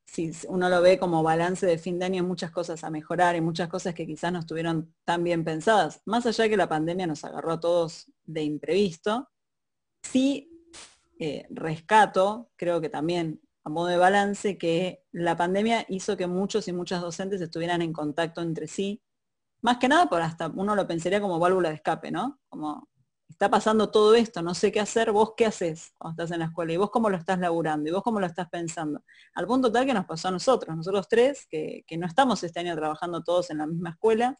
si 0.06 0.32
uno 0.48 0.68
lo 0.68 0.80
ve 0.80 0.98
como 0.98 1.22
balance 1.22 1.66
de 1.66 1.78
fin 1.78 1.98
de 1.98 2.06
año, 2.06 2.24
muchas 2.24 2.50
cosas 2.50 2.82
a 2.84 2.90
mejorar 2.90 3.36
y 3.36 3.40
muchas 3.40 3.68
cosas 3.68 3.94
que 3.94 4.06
quizás 4.06 4.32
no 4.32 4.38
estuvieron 4.40 4.94
tan 5.04 5.22
bien 5.22 5.44
pensadas. 5.44 6.00
Más 6.06 6.26
allá 6.26 6.48
que 6.48 6.56
la 6.56 6.68
pandemia 6.68 7.06
nos 7.06 7.24
agarró 7.24 7.52
a 7.52 7.60
todos 7.60 8.10
de 8.24 8.42
imprevisto, 8.42 9.28
sí 10.02 10.50
eh, 11.18 11.46
rescato, 11.50 12.50
creo 12.56 12.80
que 12.80 12.88
también 12.88 13.40
a 13.64 13.68
modo 13.68 13.88
de 13.88 13.96
balance, 13.96 14.58
que 14.58 15.02
la 15.10 15.36
pandemia 15.36 15.84
hizo 15.88 16.16
que 16.16 16.28
muchos 16.28 16.68
y 16.68 16.72
muchas 16.72 17.02
docentes 17.02 17.40
estuvieran 17.40 17.82
en 17.82 17.92
contacto 17.92 18.40
entre 18.40 18.68
sí, 18.68 19.02
más 19.60 19.78
que 19.78 19.88
nada 19.88 20.08
por 20.08 20.22
hasta 20.22 20.46
uno 20.48 20.76
lo 20.76 20.86
pensaría 20.86 21.20
como 21.20 21.40
válvula 21.40 21.70
de 21.70 21.74
escape, 21.74 22.12
¿no? 22.12 22.38
Como 22.48 22.88
está 23.28 23.50
pasando 23.50 23.90
todo 23.90 24.14
esto, 24.14 24.42
no 24.42 24.54
sé 24.54 24.72
qué 24.72 24.80
hacer, 24.80 25.12
vos 25.12 25.34
qué 25.36 25.46
haces 25.46 25.92
cuando 25.98 26.22
estás 26.22 26.34
en 26.34 26.40
la 26.40 26.46
escuela 26.46 26.72
y 26.72 26.76
vos 26.76 26.90
cómo 26.90 27.10
lo 27.10 27.16
estás 27.16 27.38
laburando 27.38 27.88
y 27.88 27.92
vos 27.92 28.02
cómo 28.02 28.20
lo 28.20 28.26
estás 28.26 28.48
pensando. 28.48 29.02
Al 29.34 29.46
punto 29.46 29.70
tal 29.70 29.86
que 29.86 29.94
nos 29.94 30.06
pasó 30.06 30.28
a 30.28 30.30
nosotros, 30.30 30.76
nosotros 30.76 31.08
tres, 31.08 31.46
que, 31.50 31.84
no 31.98 32.06
estamos 32.06 32.42
este 32.42 32.60
año 32.60 32.74
trabajando 32.76 33.22
todos 33.22 33.50
en 33.50 33.58
la 33.58 33.66
misma 33.66 33.90
escuela, 33.90 34.36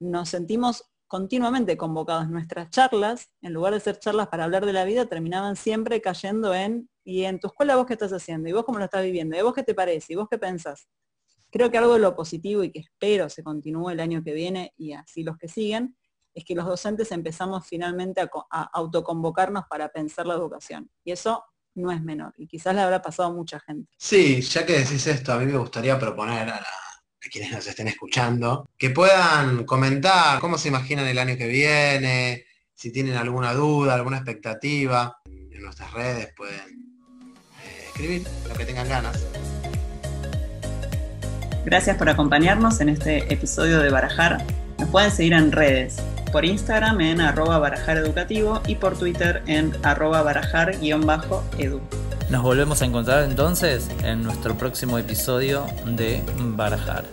nos 0.00 0.28
sentimos 0.28 0.84
continuamente 1.06 1.76
convocados. 1.76 2.28
Nuestras 2.28 2.70
charlas, 2.70 3.30
en 3.42 3.52
lugar 3.52 3.74
de 3.74 3.80
ser 3.80 3.98
charlas 3.98 4.28
para 4.28 4.44
hablar 4.44 4.64
de 4.64 4.72
la 4.72 4.84
vida, 4.84 5.06
terminaban 5.06 5.56
siempre 5.56 6.00
cayendo 6.00 6.54
en, 6.54 6.88
¿y 7.04 7.24
en 7.24 7.40
tu 7.40 7.48
escuela 7.48 7.76
vos 7.76 7.86
qué 7.86 7.94
estás 7.94 8.12
haciendo? 8.12 8.48
¿Y 8.48 8.52
vos 8.52 8.64
cómo 8.64 8.78
lo 8.78 8.84
estás 8.84 9.04
viviendo? 9.04 9.36
¿Y 9.36 9.42
vos 9.42 9.54
qué 9.54 9.62
te 9.62 9.74
parece? 9.74 10.12
¿Y 10.12 10.16
vos 10.16 10.28
qué 10.30 10.38
pensás? 10.38 10.88
Creo 11.50 11.70
que 11.70 11.78
algo 11.78 11.94
de 11.94 12.00
lo 12.00 12.16
positivo 12.16 12.64
y 12.64 12.72
que 12.72 12.80
espero 12.80 13.28
se 13.28 13.44
continúe 13.44 13.90
el 13.90 14.00
año 14.00 14.24
que 14.24 14.32
viene 14.32 14.72
y 14.76 14.92
así 14.92 15.22
los 15.22 15.36
que 15.36 15.46
siguen, 15.46 15.96
es 16.34 16.44
que 16.44 16.54
los 16.54 16.66
docentes 16.66 17.12
empezamos 17.12 17.66
finalmente 17.66 18.20
a, 18.20 18.62
autoconvocarnos 18.72 19.64
para 19.70 19.88
pensar 19.88 20.26
la 20.26 20.34
educación. 20.34 20.90
Y 21.04 21.12
eso 21.12 21.44
no 21.76 21.92
es 21.92 22.02
menor. 22.02 22.34
Y 22.36 22.46
quizás 22.46 22.74
le 22.74 22.80
habrá 22.80 23.00
pasado 23.00 23.28
a 23.30 23.32
mucha 23.32 23.60
gente. 23.60 23.92
Sí, 23.96 24.40
ya 24.42 24.66
que 24.66 24.80
decís 24.80 25.06
esto, 25.06 25.32
a 25.32 25.38
mí 25.38 25.46
me 25.46 25.56
gustaría 25.56 25.98
proponer 25.98 26.48
a, 26.50 26.64
quienes 27.32 27.52
nos 27.52 27.66
estén 27.66 27.88
escuchando 27.88 28.68
que 28.76 28.90
puedan 28.90 29.64
comentar 29.64 30.38
cómo 30.40 30.58
se 30.58 30.68
imaginan 30.68 31.06
el 31.06 31.18
año 31.18 31.38
que 31.38 31.46
viene, 31.46 32.44
si 32.74 32.92
tienen 32.92 33.16
alguna 33.16 33.54
duda, 33.54 33.94
alguna 33.94 34.18
expectativa. 34.18 35.20
En 35.24 35.62
nuestras 35.62 35.90
redes 35.94 36.34
pueden 36.36 36.98
eh, 37.64 37.84
escribir 37.86 38.26
lo 38.46 38.54
que 38.54 38.66
tengan 38.66 38.86
ganas. 38.88 39.24
Gracias 41.64 41.96
por 41.96 42.10
acompañarnos 42.10 42.82
en 42.82 42.90
este 42.90 43.32
episodio 43.32 43.80
de 43.80 43.88
Barajar. 43.88 44.44
Nos 44.78 44.90
pueden 44.90 45.10
seguir 45.10 45.32
en 45.32 45.50
redes 45.50 46.02
por 46.34 46.44
Instagram 46.44 47.00
en 47.00 47.20
arroba 47.20 47.60
barajar 47.60 47.96
educativo 47.96 48.60
y 48.66 48.74
por 48.74 48.98
Twitter 48.98 49.40
en 49.46 49.72
arroba 49.84 50.20
barajar-edu. 50.22 51.80
Nos 52.28 52.42
volvemos 52.42 52.82
a 52.82 52.86
encontrar 52.86 53.22
entonces 53.22 53.88
en 54.02 54.24
nuestro 54.24 54.56
próximo 54.56 54.98
episodio 54.98 55.64
de 55.86 56.24
Barajar. 56.36 57.04